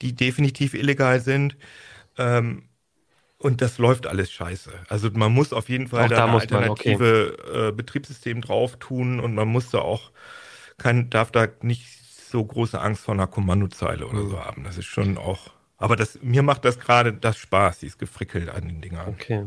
[0.00, 1.56] die definitiv illegal sind.
[2.18, 2.64] Ähm,
[3.38, 4.72] und das läuft alles scheiße.
[4.88, 7.68] Also man muss auf jeden Fall auch da, da ein alternative okay.
[7.68, 10.10] äh, Betriebssystem drauf tun und man muss da auch,
[10.76, 11.86] kann, darf da nicht
[12.28, 14.64] so große Angst vor einer Kommandozeile oder so haben.
[14.64, 18.66] Das ist schon auch, aber das, mir macht das gerade das Spaß, dieses Gefrickel an
[18.66, 19.08] den Dingern.
[19.08, 19.44] Okay.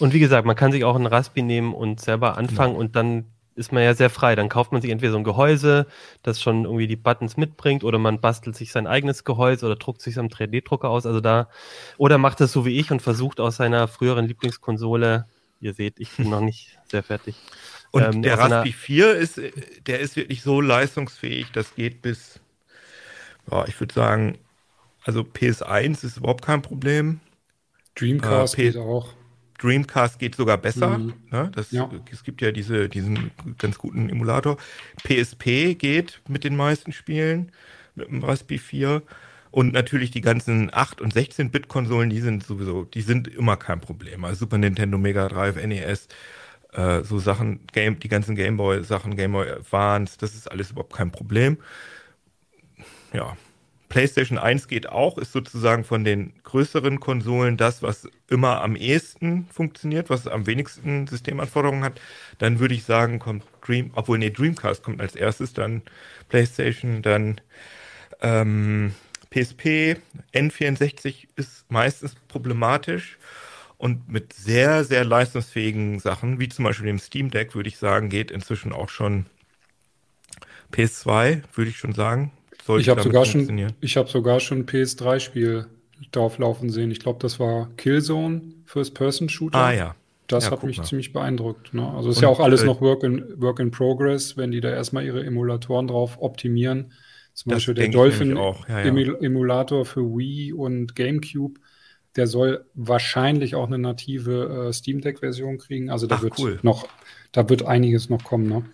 [0.00, 2.80] Und wie gesagt, man kann sich auch einen Raspi nehmen und selber anfangen genau.
[2.80, 3.26] und dann
[3.56, 4.34] ist man ja sehr frei.
[4.34, 5.86] Dann kauft man sich entweder so ein Gehäuse,
[6.22, 10.02] das schon irgendwie die Buttons mitbringt, oder man bastelt sich sein eigenes Gehäuse oder druckt
[10.02, 11.06] sich am 3D-Drucker aus.
[11.06, 11.48] Also da,
[11.96, 15.26] oder macht das so wie ich und versucht aus seiner früheren Lieblingskonsole,
[15.60, 17.36] ihr seht, ich bin noch nicht sehr fertig.
[17.90, 19.40] Und ähm, der Raspi 4 ist,
[19.86, 22.40] der ist wirklich so leistungsfähig, das geht bis,
[23.50, 24.38] ja, ich würde sagen,
[25.04, 27.20] also PS1 ist überhaupt kein Problem.
[27.94, 29.10] Dreamcast äh, geht auch.
[29.64, 30.98] Dreamcast geht sogar besser.
[30.98, 31.14] Mhm.
[31.30, 31.50] Ne?
[31.54, 31.90] Das, ja.
[32.12, 34.56] Es gibt ja diese, diesen ganz guten Emulator.
[35.02, 37.50] PSP geht mit den meisten Spielen,
[37.94, 39.02] mit dem Raspi 4.
[39.50, 44.24] Und natürlich die ganzen 8- und 16-Bit-Konsolen, die sind sowieso, die sind immer kein Problem.
[44.24, 46.08] Also Super Nintendo, Mega Drive, NES,
[46.72, 51.58] äh, so Sachen, Game, die ganzen Gameboy-Sachen, Gameboy Advance, das ist alles überhaupt kein Problem.
[53.12, 53.36] Ja,
[53.94, 59.46] PlayStation 1 geht auch, ist sozusagen von den größeren Konsolen das, was immer am ehesten
[59.52, 62.00] funktioniert, was am wenigsten Systemanforderungen hat.
[62.38, 65.82] Dann würde ich sagen, kommt Dream, obwohl nee, Dreamcast kommt als erstes, dann
[66.28, 67.40] PlayStation, dann
[68.20, 68.94] ähm,
[69.30, 69.98] PSP,
[70.32, 73.16] N64 ist meistens problematisch.
[73.78, 78.08] Und mit sehr, sehr leistungsfähigen Sachen, wie zum Beispiel dem Steam Deck, würde ich sagen,
[78.08, 79.26] geht inzwischen auch schon
[80.72, 82.32] PS2, würde ich schon sagen,
[82.78, 85.66] ich habe sogar schon, ich habe sogar schon ein PS3-Spiel
[86.12, 86.90] drauflaufen sehen.
[86.90, 89.58] Ich glaube, das war Killzone, First-Person-Shooter.
[89.58, 89.94] Ah ja.
[90.26, 90.84] Das ja, hat mich mal.
[90.84, 91.74] ziemlich beeindruckt.
[91.74, 91.86] Ne?
[91.86, 94.60] Also ist Und, ja auch alles äh, noch Work in, Work in Progress, wenn die
[94.60, 96.92] da erstmal ihre Emulatoren drauf optimieren.
[97.34, 98.78] Zum Beispiel der Dolphin ja, ja.
[98.84, 101.60] Emulator für Wii und GameCube.
[102.16, 105.90] Der soll wahrscheinlich auch eine native äh, Steam Deck-Version kriegen.
[105.90, 106.60] Also da Ach, wird cool.
[106.62, 106.88] noch,
[107.32, 108.48] da wird einiges noch kommen.
[108.48, 108.64] Ne?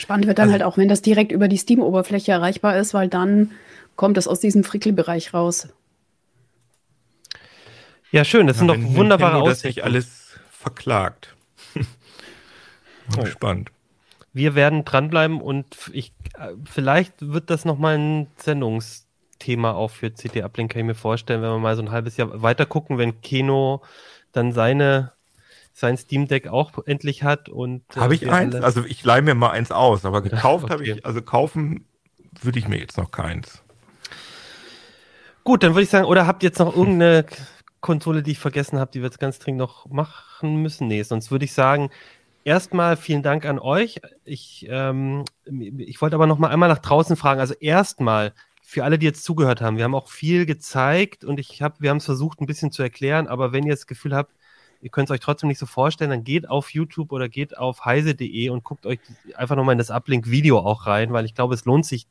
[0.00, 3.08] Spannend wird dann also, halt auch, wenn das direkt über die Steam-Oberfläche erreichbar ist, weil
[3.08, 3.52] dann
[3.96, 5.68] kommt es aus diesem Frickelbereich raus.
[8.10, 8.46] Ja, schön.
[8.46, 11.36] Das sind doch wunderbare Nintendo das nicht alles verklagt.
[13.18, 13.26] oh.
[13.26, 13.70] Spannend.
[14.32, 16.12] Wir werden dranbleiben und ich,
[16.64, 21.50] vielleicht wird das nochmal ein Sendungsthema auch für CT Uplink, kann ich mir vorstellen, wenn
[21.50, 23.82] wir mal so ein halbes Jahr weiter gucken, wenn Keno
[24.32, 25.12] dann seine
[25.72, 28.54] sein Steam Deck auch endlich hat und äh, habe ich eins?
[28.56, 30.72] Also ich leihe mir mal eins aus, aber gekauft okay.
[30.72, 31.86] habe ich, also kaufen
[32.40, 33.62] würde ich mir jetzt noch keins.
[35.44, 37.26] Gut, dann würde ich sagen, oder habt ihr jetzt noch irgendeine
[37.80, 40.86] Konsole, die ich vergessen habe, die wir jetzt ganz dringend noch machen müssen?
[40.86, 41.90] Nee, sonst würde ich sagen,
[42.44, 44.00] erstmal vielen Dank an euch.
[44.24, 47.40] Ich, ähm, ich wollte aber noch mal einmal nach draußen fragen.
[47.40, 51.62] Also erstmal für alle, die jetzt zugehört haben, wir haben auch viel gezeigt und ich
[51.62, 54.32] habe, wir haben es versucht, ein bisschen zu erklären, aber wenn ihr das Gefühl habt,
[54.80, 57.84] ihr könnt es euch trotzdem nicht so vorstellen, dann geht auf YouTube oder geht auf
[57.84, 58.98] heise.de und guckt euch
[59.34, 62.06] einfach nochmal in das Uplink-Video auch rein, weil ich glaube, es lohnt sich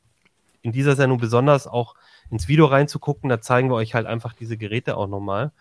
[0.62, 1.94] in dieser Sendung besonders auch
[2.30, 3.28] ins Video reinzugucken.
[3.28, 5.52] Da zeigen wir euch halt einfach diese Geräte auch nochmal.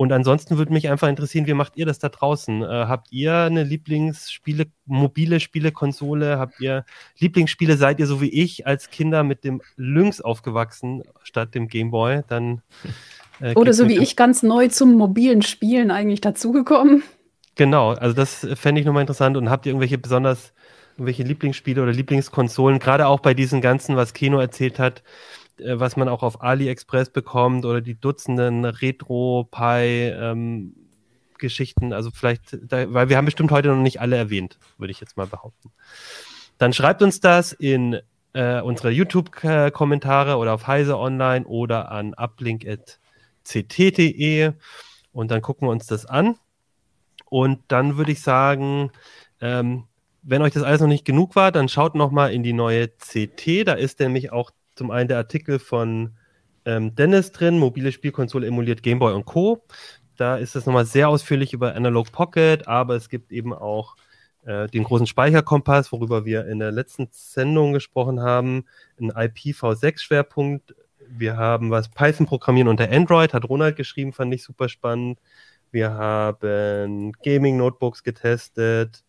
[0.00, 2.62] Und ansonsten würde mich einfach interessieren, wie macht ihr das da draußen?
[2.62, 6.38] Äh, habt ihr eine Lieblingsspiele, mobile Spielekonsole?
[6.38, 6.86] Habt ihr
[7.18, 7.76] Lieblingsspiele?
[7.76, 12.22] Seid ihr so wie ich als Kinder mit dem Lynx aufgewachsen statt dem Gameboy?
[12.28, 12.62] Dann
[13.40, 17.02] äh, Oder so wie ich ganz neu zum mobilen Spielen eigentlich dazugekommen.
[17.56, 19.36] Genau, also das fände ich nochmal interessant.
[19.36, 20.52] Und habt ihr irgendwelche besonders,
[20.92, 25.02] irgendwelche Lieblingsspiele oder Lieblingskonsolen, gerade auch bei diesen ganzen, was Keno erzählt hat,
[25.58, 30.74] äh, was man auch auf AliExpress bekommt oder die Dutzenden Retro-Pi, ähm,
[31.90, 35.16] also vielleicht, da, weil wir haben bestimmt heute noch nicht alle erwähnt, würde ich jetzt
[35.16, 35.70] mal behaupten.
[36.58, 37.98] Dann schreibt uns das in
[38.34, 42.99] äh, unsere YouTube-Kommentare oder auf Heise Online oder an uplink@
[43.52, 44.52] ct.de
[45.12, 46.36] und dann gucken wir uns das an.
[47.26, 48.90] Und dann würde ich sagen,
[49.40, 49.84] ähm,
[50.22, 52.88] wenn euch das alles noch nicht genug war, dann schaut noch mal in die neue
[52.88, 53.66] CT.
[53.66, 56.16] Da ist nämlich auch zum einen der Artikel von
[56.64, 59.62] ähm, Dennis drin, mobile Spielkonsole emuliert Gameboy und Co.
[60.16, 63.96] Da ist es nochmal sehr ausführlich über Analog Pocket, aber es gibt eben auch
[64.44, 68.64] äh, den großen Speicherkompass, worüber wir in der letzten Sendung gesprochen haben,
[69.00, 70.74] ein IPv6-Schwerpunkt
[71.16, 75.18] wir haben was Python programmieren unter Android, hat Ronald geschrieben, fand ich super spannend.
[75.70, 79.04] Wir haben Gaming Notebooks getestet.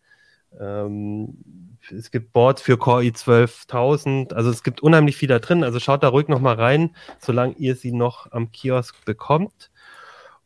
[0.60, 4.32] Ähm, es gibt Boards für Core i12000.
[4.32, 5.64] Also es gibt unheimlich viel da drin.
[5.64, 9.71] Also schaut da ruhig noch mal rein, solange ihr sie noch am Kiosk bekommt.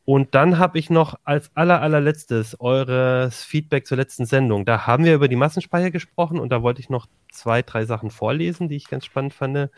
[0.06, 4.64] Und dann habe ich noch als aller, allerletztes eures Feedback zur letzten Sendung.
[4.64, 8.10] Da haben wir über die Massenspeicher gesprochen und da wollte ich noch zwei, drei Sachen
[8.10, 9.68] vorlesen, die ich ganz spannend fand.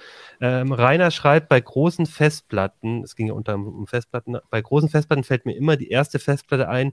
[0.42, 5.24] Ähm, Rainer schreibt, bei großen Festplatten, es ging ja unter um Festplatten, bei großen Festplatten
[5.24, 6.92] fällt mir immer die erste Festplatte ein,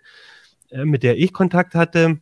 [0.72, 2.22] äh, mit der ich Kontakt hatte.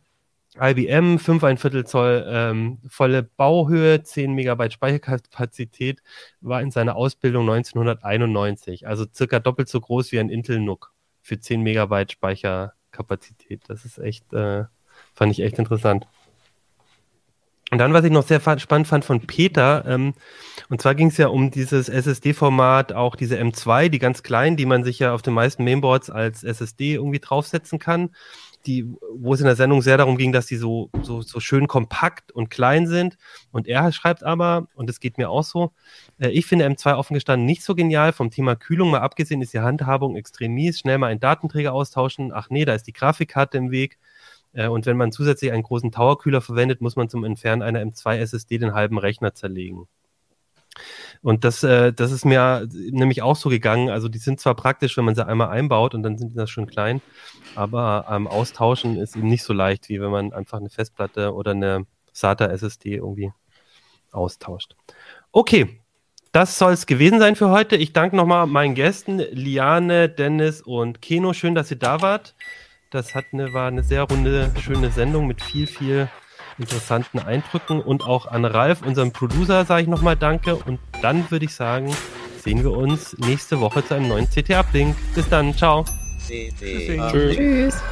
[0.60, 6.02] IBM, 5 Viertel Zoll, ähm, volle Bauhöhe, 10 Megabyte Speicherkapazität,
[6.40, 10.93] war in seiner Ausbildung 1991, also circa doppelt so groß wie ein Intel NUC
[11.24, 13.62] für 10 Megabyte Speicherkapazität.
[13.66, 14.64] Das ist echt, äh,
[15.14, 16.06] fand ich echt interessant.
[17.70, 20.12] Und dann, was ich noch sehr spannend fand von Peter, ähm,
[20.68, 24.66] und zwar ging es ja um dieses SSD-Format, auch diese M2, die ganz kleinen, die
[24.66, 28.10] man sich ja auf den meisten Mainboards als SSD irgendwie draufsetzen kann
[28.66, 31.66] die, wo es in der Sendung sehr darum ging, dass die so, so, so schön
[31.66, 33.16] kompakt und klein sind.
[33.52, 35.72] Und er schreibt aber, und das geht mir auch so,
[36.18, 38.12] äh, ich finde M2 offen gestanden nicht so genial.
[38.12, 40.78] Vom Thema Kühlung mal abgesehen ist die Handhabung extrem mies.
[40.78, 42.32] Schnell mal einen Datenträger austauschen.
[42.32, 43.98] Ach nee, da ist die Grafikkarte im Weg.
[44.52, 48.16] Äh, und wenn man zusätzlich einen großen Towerkühler verwendet, muss man zum Entfernen einer M2
[48.16, 49.88] SSD den halben Rechner zerlegen.
[51.22, 53.90] Und das, äh, das ist mir nämlich auch so gegangen.
[53.90, 56.50] Also die sind zwar praktisch, wenn man sie einmal einbaut und dann sind die das
[56.50, 57.00] schon klein,
[57.54, 61.52] aber ähm, austauschen ist eben nicht so leicht, wie wenn man einfach eine Festplatte oder
[61.52, 63.32] eine SATA SSD irgendwie
[64.12, 64.76] austauscht.
[65.32, 65.80] Okay,
[66.32, 67.76] das soll es gewesen sein für heute.
[67.76, 71.32] Ich danke nochmal meinen Gästen, Liane, Dennis und Keno.
[71.32, 72.34] Schön, dass ihr da wart.
[72.90, 76.08] Das hat eine, war eine sehr runde, schöne Sendung mit viel, viel
[76.58, 80.56] interessanten Eindrücken und auch an Ralf, unserem Producer, sage ich nochmal Danke.
[80.56, 81.94] Und dann würde ich sagen,
[82.42, 84.96] sehen wir uns nächste Woche zu einem neuen CT-Uplink.
[85.14, 85.84] Bis dann, ciao.
[86.26, 86.54] Tschüss.
[86.58, 87.82] Tschüss.